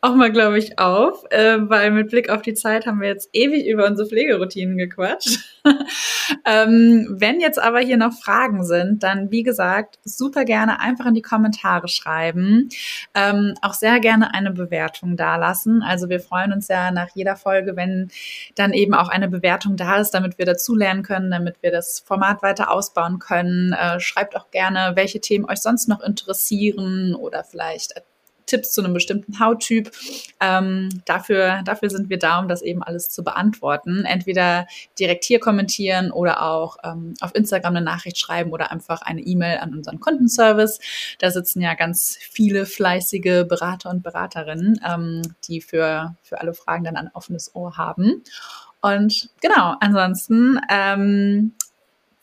auch 0.00 0.14
mal, 0.14 0.30
glaube 0.30 0.58
ich, 0.58 0.78
auf, 0.78 1.24
äh, 1.30 1.56
weil 1.60 1.90
mit 1.90 2.10
Blick 2.10 2.30
auf 2.30 2.42
die 2.42 2.54
Zeit 2.54 2.86
haben 2.86 3.00
wir 3.00 3.08
jetzt 3.08 3.30
ewig 3.32 3.66
über 3.66 3.86
unsere 3.86 4.08
Pflegeroutinen 4.08 4.78
gequatscht. 4.78 5.40
ähm, 6.44 7.16
wenn 7.18 7.40
jetzt 7.40 7.58
aber 7.58 7.80
hier 7.80 7.96
noch 7.96 8.12
Fragen 8.12 8.64
sind, 8.64 9.02
dann 9.02 9.32
wie 9.32 9.42
gesagt, 9.42 9.98
super 10.04 10.44
gerne 10.44 10.78
einfach 10.78 11.06
in 11.06 11.14
die 11.14 11.22
Kommentare 11.22 11.88
schreiben. 11.88 12.68
Ähm, 13.14 13.54
auch 13.60 13.74
sehr 13.74 13.98
gerne 13.98 14.32
eine 14.34 14.52
Bewertung 14.52 15.16
dalassen. 15.16 15.82
Also 15.82 16.08
wir 16.08 16.20
freuen 16.20 16.52
uns 16.52 16.68
ja 16.68 16.92
nach 16.92 17.08
jeder 17.14 17.34
Folge, 17.34 17.74
wenn 17.74 18.08
dann 18.54 18.72
eben 18.72 18.94
auch 18.94 19.08
eine 19.08 19.28
Bewertung 19.28 19.76
da 19.76 19.96
ist, 19.96 20.12
damit 20.12 20.38
wir 20.38 20.46
dazulernen 20.46 21.02
können, 21.02 21.32
damit 21.32 21.56
wir 21.60 21.72
das 21.72 21.98
Format 22.00 22.42
weiter 22.42 22.70
ausbauen 22.70 23.18
können. 23.18 23.72
Äh, 23.72 23.98
schreibt 23.98 24.36
auch 24.36 24.52
gerne, 24.52 24.92
welche 24.94 25.20
Themen 25.20 25.44
euch 25.50 25.58
sonst 25.58 25.88
noch 25.88 26.00
interessieren 26.00 27.16
oder 27.16 27.42
vielleicht 27.42 27.94
Tipps 28.48 28.72
zu 28.72 28.82
einem 28.82 28.94
bestimmten 28.94 29.38
Hauttyp. 29.38 29.90
Ähm, 30.40 30.88
dafür, 31.04 31.62
dafür 31.64 31.90
sind 31.90 32.10
wir 32.10 32.18
da, 32.18 32.40
um 32.40 32.48
das 32.48 32.62
eben 32.62 32.82
alles 32.82 33.10
zu 33.10 33.22
beantworten. 33.22 34.04
Entweder 34.04 34.66
direkt 34.98 35.24
hier 35.24 35.38
kommentieren 35.38 36.10
oder 36.10 36.42
auch 36.42 36.78
ähm, 36.82 37.14
auf 37.20 37.34
Instagram 37.34 37.76
eine 37.76 37.84
Nachricht 37.84 38.18
schreiben 38.18 38.50
oder 38.52 38.72
einfach 38.72 39.02
eine 39.02 39.20
E-Mail 39.20 39.58
an 39.58 39.72
unseren 39.74 40.00
Kundenservice. 40.00 40.80
Da 41.18 41.30
sitzen 41.30 41.60
ja 41.60 41.74
ganz 41.74 42.16
viele 42.20 42.66
fleißige 42.66 43.46
Berater 43.46 43.90
und 43.90 44.02
Beraterinnen, 44.02 44.80
ähm, 44.86 45.22
die 45.44 45.60
für, 45.60 46.16
für 46.22 46.40
alle 46.40 46.54
Fragen 46.54 46.84
dann 46.84 46.96
ein 46.96 47.10
offenes 47.14 47.54
Ohr 47.54 47.76
haben. 47.76 48.22
Und 48.80 49.30
genau, 49.40 49.74
ansonsten 49.80 50.60
ähm, 50.70 51.52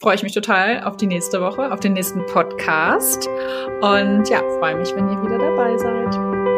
freue 0.06 0.14
ich 0.14 0.22
mich 0.22 0.34
total 0.34 0.84
auf 0.84 0.98
die 0.98 1.08
nächste 1.08 1.42
Woche, 1.42 1.74
auf 1.74 1.80
den 1.80 1.94
nächsten 1.94 2.24
Podcast. 2.28 3.28
Und 3.82 4.30
ja, 4.30 4.38
freue 4.60 4.76
mich, 4.76 4.96
wenn 4.96 5.10
ihr 5.10 5.20
wieder 5.24 5.40
dabei 5.40 5.76
seid. 5.80 6.55